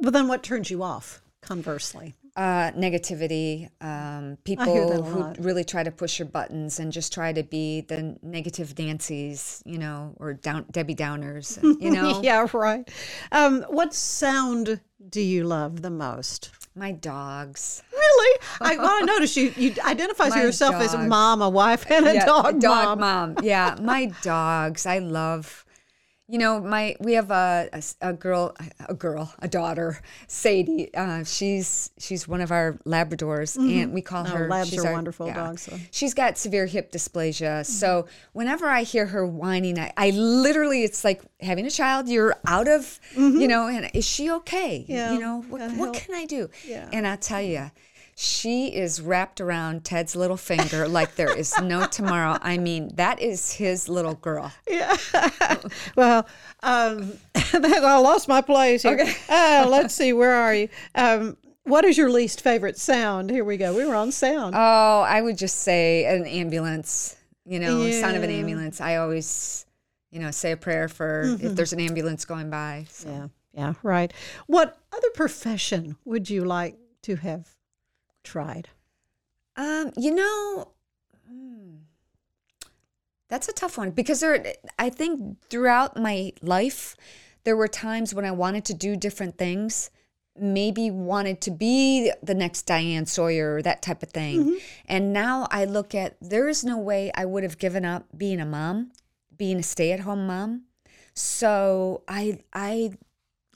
Well, 0.01 0.11
then 0.11 0.27
what 0.27 0.43
turns 0.43 0.69
you 0.69 0.83
off, 0.83 1.21
conversely? 1.41 2.15
Uh, 2.39 2.71
negativity, 2.71 3.69
um, 3.81 4.37
people 4.45 4.63
a 4.93 5.01
who 5.03 5.19
lot. 5.19 5.37
really 5.43 5.65
try 5.65 5.83
to 5.83 5.91
push 5.91 6.19
your 6.19 6.25
buttons 6.25 6.79
and 6.79 6.89
just 6.93 7.11
try 7.11 7.33
to 7.33 7.43
be 7.43 7.81
the 7.81 8.17
negative 8.23 8.79
Nancy's, 8.79 9.61
you 9.65 9.77
know, 9.77 10.13
or 10.21 10.35
down 10.35 10.65
Debbie 10.71 10.95
Downers, 10.95 11.61
you 11.81 11.91
know. 11.91 12.21
yeah, 12.23 12.47
right. 12.53 12.89
Um, 13.33 13.63
what 13.63 13.93
sound 13.93 14.79
do 15.09 15.19
you 15.19 15.43
love 15.43 15.81
the 15.81 15.89
most? 15.89 16.51
My 16.75 16.93
dogs. 16.93 17.83
Really? 17.91 18.39
I, 18.61 18.77
well, 18.77 18.87
I 18.89 19.01
noticed 19.05 19.35
you, 19.35 19.51
you 19.57 19.75
identify 19.85 20.27
yourself 20.41 20.75
as 20.75 20.93
a 20.93 20.99
mom, 20.99 21.41
a 21.41 21.49
wife, 21.49 21.91
and 21.91 22.07
a 22.07 22.13
Yeah, 22.13 22.25
dog, 22.25 22.61
dog 22.61 22.99
mom. 23.01 23.35
Yeah, 23.43 23.75
my 23.81 24.05
dogs. 24.21 24.85
I 24.85 24.99
love. 24.99 25.65
You 26.31 26.37
know, 26.37 26.59
my 26.59 26.95
we 26.99 27.13
have 27.13 27.31
a, 27.31 27.69
a, 27.73 28.09
a 28.09 28.13
girl, 28.13 28.55
a 28.87 28.93
girl, 28.93 29.33
a 29.39 29.47
daughter, 29.47 29.99
Sadie. 30.27 30.93
Uh, 30.93 31.23
she's 31.23 31.89
she's 31.97 32.27
one 32.27 32.39
of 32.41 32.51
our 32.51 32.73
Labradors, 32.85 33.57
mm-hmm. 33.57 33.79
and 33.81 33.93
we 33.93 34.01
call 34.03 34.27
Oh, 34.27 34.29
her. 34.29 34.47
labs 34.47 34.69
she's 34.69 34.83
are 34.85 34.89
our- 34.89 34.93
wonderful 34.93 35.33
dogs, 35.33 35.63
so. 35.63 35.75
She's 35.89 36.13
got 36.13 36.37
severe 36.37 36.67
hip 36.67 36.91
dysplasia. 36.91 37.61
Mm-hmm. 37.61 37.63
So 37.63 38.05
whenever 38.33 38.67
I 38.67 38.83
hear 38.83 39.07
her 39.07 39.25
whining, 39.25 39.79
I, 39.79 39.91
I 39.97 40.11
literally, 40.11 40.83
it's 40.83 41.03
like 41.03 41.23
having 41.41 41.65
a 41.65 41.71
child. 41.71 42.07
You're 42.07 42.35
out 42.45 42.67
of, 42.67 42.99
you 43.15 43.21
mm-hmm. 43.21 43.47
know, 43.47 43.67
and 43.67 43.89
is 43.95 44.05
she 44.07 44.29
okay? 44.31 44.85
Yeah, 44.87 45.13
You 45.13 45.19
know, 45.19 45.41
what, 45.49 45.61
what 45.61 45.71
help. 45.77 45.95
can 45.95 46.13
I 46.13 46.25
do? 46.25 46.51
Yeah. 46.67 46.89
And 46.93 47.07
I 47.07 47.15
tell 47.15 47.41
you, 47.41 47.71
she 48.21 48.67
is 48.67 48.99
wrapped 48.99 49.39
around 49.39 49.85
Ted's 49.85 50.13
little 50.13 50.35
finger 50.35 50.89
like 50.89 51.15
there 51.15 51.33
is 51.33 51.57
no 51.61 51.87
tomorrow. 51.91 52.37
I 52.41 52.57
mean, 52.57 52.91
that 52.95 53.21
is 53.21 53.53
his 53.53 53.87
little 53.87 54.15
girl. 54.15 54.51
Yeah. 54.67 54.97
well, 55.95 56.27
um, 56.61 57.13
I 57.35 57.97
lost 57.97 58.27
my 58.27 58.41
place 58.41 58.83
here. 58.83 58.99
Okay. 58.99 59.15
uh, 59.29 59.65
let's 59.69 59.95
see. 59.95 60.11
Where 60.11 60.35
are 60.35 60.53
you? 60.53 60.67
Um, 60.95 61.37
what 61.63 61.85
is 61.85 61.97
your 61.97 62.09
least 62.09 62.41
favorite 62.41 62.77
sound? 62.77 63.29
Here 63.29 63.45
we 63.45 63.55
go. 63.55 63.73
We 63.73 63.85
were 63.85 63.95
on 63.95 64.11
sound. 64.11 64.53
Oh, 64.53 65.05
I 65.07 65.21
would 65.21 65.37
just 65.37 65.59
say 65.59 66.03
an 66.03 66.25
ambulance, 66.25 67.15
you 67.45 67.61
know, 67.61 67.89
sound 67.89 68.17
of 68.17 68.23
an 68.23 68.31
ambulance. 68.31 68.81
I 68.81 68.97
always, 68.97 69.65
you 70.11 70.19
know, 70.19 70.31
say 70.31 70.51
a 70.51 70.57
prayer 70.57 70.89
for 70.89 71.37
if 71.39 71.55
there's 71.55 71.71
an 71.71 71.79
ambulance 71.79 72.25
going 72.25 72.49
by. 72.49 72.85
So. 72.89 73.09
yeah. 73.09 73.27
Yeah. 73.53 73.73
Right. 73.81 74.11
What 74.47 74.77
other 74.91 75.09
profession 75.13 75.95
would 76.03 76.29
you 76.29 76.43
like 76.43 76.77
to 77.03 77.15
have 77.15 77.47
tried? 78.23 78.69
Um, 79.55 79.91
you 79.97 80.13
know, 80.13 80.71
hmm, 81.27 81.75
that's 83.27 83.49
a 83.49 83.53
tough 83.53 83.77
one 83.77 83.91
because 83.91 84.21
there. 84.21 84.53
I 84.77 84.89
think 84.89 85.37
throughout 85.49 85.97
my 85.97 86.33
life, 86.41 86.95
there 87.43 87.55
were 87.57 87.67
times 87.67 88.13
when 88.13 88.25
I 88.25 88.31
wanted 88.31 88.65
to 88.65 88.73
do 88.73 88.95
different 88.95 89.37
things. 89.37 89.89
Maybe 90.39 90.89
wanted 90.89 91.41
to 91.41 91.51
be 91.51 92.11
the 92.23 92.33
next 92.33 92.61
Diane 92.61 93.05
Sawyer 93.05 93.55
or 93.55 93.61
that 93.61 93.81
type 93.81 94.01
of 94.01 94.09
thing. 94.09 94.59
And 94.85 95.11
now 95.11 95.47
I 95.51 95.65
look 95.65 95.93
at 95.93 96.15
there 96.21 96.47
is 96.47 96.63
no 96.63 96.77
way 96.77 97.11
I 97.13 97.25
would 97.25 97.43
have 97.43 97.57
given 97.57 97.83
up 97.83 98.05
being 98.17 98.39
a 98.39 98.45
mom, 98.45 98.91
being 99.35 99.59
a 99.59 99.63
stay-at-home 99.63 100.25
mom. 100.25 100.63
So 101.13 102.03
I 102.07 102.39
I 102.53 102.91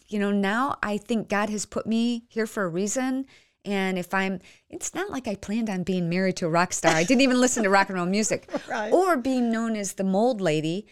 you 0.09 0.19
know, 0.19 0.31
now 0.31 0.77
I 0.83 0.97
think 0.97 1.29
God 1.29 1.49
has 1.49 1.65
put 1.65 1.87
me 1.87 2.25
here 2.27 2.45
for 2.45 2.63
a 2.63 2.67
reason. 2.67 3.25
And 3.65 3.97
if 3.97 4.13
I'm, 4.13 4.39
it's 4.69 4.93
not 4.93 5.09
like 5.09 5.27
I 5.27 5.35
planned 5.35 5.69
on 5.69 5.83
being 5.83 6.09
married 6.09 6.35
to 6.37 6.47
a 6.47 6.49
rock 6.49 6.73
star. 6.73 6.91
I 6.93 7.03
didn't 7.03 7.21
even 7.21 7.39
listen 7.39 7.63
to 7.63 7.69
rock 7.69 7.89
and 7.89 7.97
roll 7.97 8.05
music 8.05 8.49
Right. 8.69 8.91
or 8.91 9.15
being 9.17 9.51
known 9.51 9.75
as 9.75 9.93
the 9.93 10.03
mold 10.03 10.41
lady. 10.41 10.85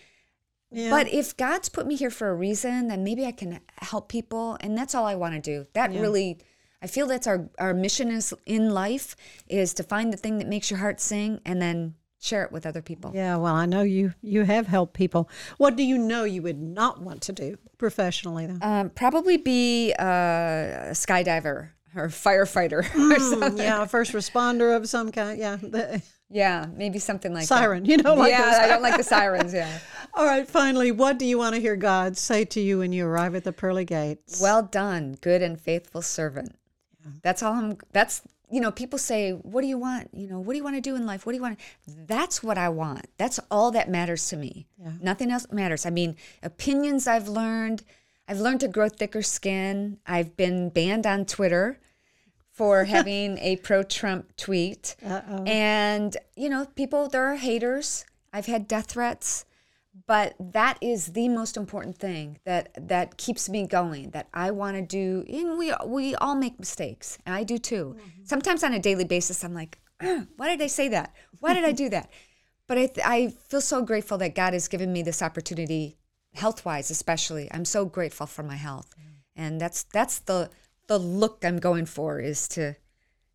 Yeah. 0.71 0.89
But 0.89 1.11
if 1.11 1.35
God's 1.35 1.67
put 1.67 1.85
me 1.85 1.95
here 1.97 2.09
for 2.09 2.29
a 2.29 2.33
reason, 2.35 2.87
then 2.87 3.03
maybe 3.03 3.25
I 3.25 3.33
can 3.33 3.59
help 3.77 4.07
people. 4.07 4.57
And 4.61 4.77
that's 4.77 4.95
all 4.95 5.05
I 5.05 5.15
want 5.15 5.33
to 5.35 5.41
do. 5.41 5.67
That 5.73 5.91
really, 5.91 6.39
I 6.81 6.87
feel 6.87 7.07
that's 7.07 7.27
our, 7.27 7.49
our 7.59 7.73
mission 7.73 8.09
is 8.09 8.33
in 8.45 8.69
life 8.69 9.17
is 9.49 9.73
to 9.75 9.83
find 9.83 10.13
the 10.13 10.17
thing 10.17 10.37
that 10.37 10.47
makes 10.47 10.71
your 10.71 10.79
heart 10.79 11.01
sing 11.01 11.41
and 11.45 11.61
then 11.61 11.95
share 12.21 12.43
it 12.43 12.51
with 12.53 12.65
other 12.65 12.81
people. 12.81 13.11
Yeah, 13.13 13.35
well, 13.35 13.55
I 13.55 13.65
know 13.65 13.81
you 13.81 14.13
you 14.21 14.43
have 14.43 14.67
helped 14.67 14.93
people. 14.93 15.27
What 15.57 15.75
do 15.75 15.83
you 15.83 15.97
know 15.97 16.23
you 16.23 16.41
would 16.43 16.61
not 16.61 17.01
want 17.01 17.21
to 17.23 17.33
do 17.33 17.57
professionally 17.77 18.45
though? 18.45 18.59
Um, 18.65 18.89
probably 18.91 19.37
be 19.37 19.91
a 19.93 20.89
skydiver 20.91 21.69
or 21.95 22.07
firefighter 22.07 22.79
or 22.79 23.19
something. 23.19 23.53
Mm, 23.53 23.57
yeah, 23.57 23.83
a 23.83 23.87
first 23.87 24.13
responder 24.13 24.75
of 24.75 24.87
some 24.87 25.11
kind. 25.11 25.39
Yeah. 25.39 25.57
Yeah, 26.33 26.67
maybe 26.73 26.97
something 26.97 27.33
like 27.33 27.45
Siren. 27.45 27.83
That. 27.83 27.89
You 27.89 27.97
don't 27.97 28.17
like 28.17 28.31
yeah. 28.31 28.59
I 28.61 28.67
don't 28.67 28.81
like 28.81 28.95
the 28.95 29.03
sirens. 29.17 29.53
Yeah. 29.53 29.79
All 30.13 30.25
right, 30.25 30.47
finally, 30.47 30.91
what 30.91 31.19
do 31.19 31.25
you 31.25 31.37
want 31.37 31.55
to 31.55 31.61
hear 31.61 31.75
God 31.75 32.17
say 32.17 32.45
to 32.45 32.61
you 32.61 32.79
when 32.79 32.93
you 32.93 33.05
arrive 33.05 33.35
at 33.35 33.43
the 33.43 33.51
pearly 33.51 33.83
gates? 33.83 34.39
Well 34.39 34.63
done, 34.63 35.17
good 35.19 35.41
and 35.41 35.59
faithful 35.59 36.01
servant. 36.01 36.55
That's 37.21 37.43
all 37.43 37.53
I'm. 37.53 37.77
That's 37.91 38.21
you 38.49 38.61
know, 38.61 38.71
people 38.71 38.99
say, 38.99 39.31
"What 39.31 39.61
do 39.61 39.67
you 39.67 39.77
want? 39.77 40.09
You 40.13 40.27
know, 40.27 40.39
what 40.39 40.53
do 40.53 40.57
you 40.57 40.63
want 40.63 40.75
to 40.75 40.81
do 40.81 40.95
in 40.95 41.05
life? 41.05 41.25
What 41.25 41.33
do 41.33 41.37
you 41.37 41.41
want?" 41.41 41.59
That's 41.87 42.41
what 42.41 42.57
I 42.57 42.69
want. 42.69 43.07
That's 43.17 43.39
all 43.49 43.71
that 43.71 43.89
matters 43.89 44.27
to 44.29 44.37
me. 44.37 44.67
Yeah. 44.77 44.91
Nothing 45.01 45.31
else 45.31 45.47
matters. 45.51 45.85
I 45.85 45.89
mean, 45.89 46.15
opinions 46.43 47.07
I've 47.07 47.27
learned. 47.27 47.83
I've 48.31 48.39
learned 48.39 48.61
to 48.61 48.69
grow 48.69 48.87
thicker 48.87 49.21
skin. 49.21 49.97
I've 50.07 50.37
been 50.37 50.69
banned 50.69 51.05
on 51.05 51.25
Twitter 51.25 51.81
for 52.53 52.83
having 52.95 53.37
a 53.39 53.57
pro-Trump 53.57 54.37
tweet. 54.37 54.95
Uh-oh. 55.05 55.43
And 55.43 56.15
you 56.37 56.47
know, 56.47 56.65
people 56.75 57.09
there 57.09 57.25
are 57.25 57.35
haters. 57.35 58.05
I've 58.31 58.45
had 58.45 58.69
death 58.69 58.91
threats 58.91 59.43
but 60.07 60.35
that 60.39 60.77
is 60.81 61.07
the 61.07 61.27
most 61.27 61.57
important 61.57 61.97
thing 61.97 62.39
that 62.45 62.69
that 62.87 63.17
keeps 63.17 63.49
me 63.49 63.67
going 63.67 64.09
that 64.11 64.27
i 64.33 64.49
want 64.49 64.77
to 64.77 64.81
do 64.81 65.25
and 65.27 65.57
we 65.57 65.73
we 65.85 66.15
all 66.15 66.33
make 66.33 66.57
mistakes 66.57 67.17
and 67.25 67.35
i 67.35 67.43
do 67.43 67.57
too 67.57 67.95
mm-hmm. 67.97 68.23
sometimes 68.23 68.63
on 68.63 68.73
a 68.73 68.79
daily 68.79 69.03
basis 69.03 69.43
i'm 69.43 69.53
like 69.53 69.79
why 70.37 70.47
did 70.47 70.61
i 70.61 70.67
say 70.67 70.87
that 70.87 71.13
why 71.39 71.53
did 71.53 71.65
i 71.65 71.71
do 71.71 71.89
that 71.89 72.09
but 72.67 72.77
I, 72.77 72.85
th- 72.85 73.05
I 73.05 73.27
feel 73.27 73.59
so 73.59 73.81
grateful 73.81 74.17
that 74.19 74.33
god 74.33 74.53
has 74.53 74.69
given 74.69 74.93
me 74.93 75.03
this 75.03 75.21
opportunity 75.21 75.97
health 76.33 76.65
wise 76.65 76.89
especially 76.89 77.49
i'm 77.51 77.65
so 77.65 77.85
grateful 77.85 78.25
for 78.25 78.43
my 78.43 78.55
health 78.55 78.93
and 79.35 79.59
that's 79.59 79.83
that's 79.83 80.19
the 80.19 80.49
the 80.87 80.97
look 80.97 81.43
i'm 81.43 81.59
going 81.59 81.85
for 81.85 82.19
is 82.19 82.47
to 82.47 82.75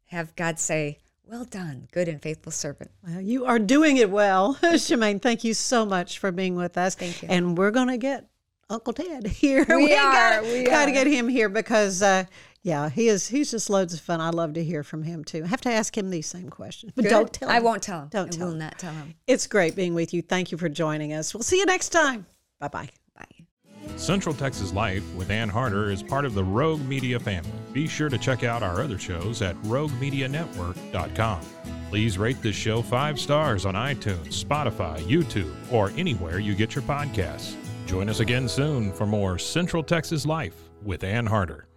have 0.06 0.34
god 0.36 0.58
say 0.58 0.98
well 1.26 1.44
done, 1.44 1.88
good 1.90 2.06
and 2.08 2.22
faithful 2.22 2.52
servant. 2.52 2.90
Well, 3.04 3.20
you 3.20 3.46
are 3.46 3.58
doing 3.58 3.96
it 3.96 4.10
well. 4.10 4.54
Shemane, 4.62 5.20
thank 5.20 5.42
you 5.42 5.54
so 5.54 5.84
much 5.84 6.20
for 6.20 6.30
being 6.30 6.54
with 6.54 6.78
us. 6.78 6.94
Thank 6.94 7.20
you. 7.22 7.28
And 7.28 7.58
we're 7.58 7.72
going 7.72 7.88
to 7.88 7.98
get 7.98 8.28
Uncle 8.70 8.92
Ted 8.92 9.26
here. 9.26 9.66
We, 9.68 9.76
we 9.76 9.94
are. 9.94 10.12
Gotta, 10.12 10.46
we 10.46 10.62
gotta 10.62 10.92
get 10.92 11.06
him 11.08 11.28
here 11.28 11.48
because, 11.48 12.00
uh, 12.00 12.24
yeah, 12.62 12.88
he 12.88 13.08
is. 13.08 13.26
He's 13.28 13.50
just 13.50 13.68
loads 13.68 13.92
of 13.92 14.00
fun. 14.00 14.20
I 14.20 14.30
love 14.30 14.54
to 14.54 14.62
hear 14.62 14.82
from 14.84 15.02
him 15.02 15.24
too. 15.24 15.42
I 15.44 15.48
have 15.48 15.60
to 15.62 15.70
ask 15.70 15.96
him 15.96 16.10
these 16.10 16.26
same 16.26 16.48
questions, 16.48 16.92
but 16.94 17.02
Good. 17.02 17.10
don't 17.10 17.32
tell. 17.32 17.48
Him. 17.48 17.56
I 17.56 17.58
won't 17.60 17.82
tell 17.82 18.02
him. 18.02 18.08
Don't 18.08 18.28
I 18.28 18.36
tell 18.36 18.46
will 18.46 18.52
him. 18.52 18.58
not 18.60 18.78
tell 18.78 18.92
him. 18.92 19.14
It's 19.26 19.46
great 19.46 19.74
being 19.76 19.94
with 19.94 20.14
you. 20.14 20.22
Thank 20.22 20.52
you 20.52 20.58
for 20.58 20.68
joining 20.68 21.12
us. 21.12 21.34
We'll 21.34 21.42
see 21.42 21.58
you 21.58 21.66
next 21.66 21.90
time. 21.90 22.26
Bye 22.60 22.68
bye. 22.68 22.88
Bye. 23.14 23.96
Central 23.96 24.34
Texas 24.34 24.72
Life 24.72 25.04
with 25.14 25.30
Ann 25.30 25.48
Harder 25.48 25.90
is 25.90 26.02
part 26.02 26.24
of 26.24 26.34
the 26.34 26.44
Rogue 26.44 26.84
Media 26.86 27.18
family. 27.18 27.50
Be 27.72 27.86
sure 27.86 28.08
to 28.08 28.18
check 28.18 28.44
out 28.44 28.62
our 28.62 28.82
other 28.82 28.98
shows 28.98 29.42
at 29.42 29.56
roguemedianetwork.com. 29.62 31.40
Please 31.88 32.18
rate 32.18 32.42
this 32.42 32.56
show 32.56 32.82
five 32.82 33.18
stars 33.18 33.64
on 33.64 33.74
iTunes, 33.74 34.44
Spotify, 34.44 34.98
YouTube, 35.02 35.54
or 35.72 35.92
anywhere 35.96 36.38
you 36.40 36.54
get 36.54 36.74
your 36.74 36.82
podcasts. 36.82 37.54
Join 37.86 38.08
us 38.08 38.20
again 38.20 38.48
soon 38.48 38.92
for 38.92 39.06
more 39.06 39.38
Central 39.38 39.82
Texas 39.82 40.26
Life 40.26 40.56
with 40.82 41.04
Ann 41.04 41.26
Harder. 41.26 41.68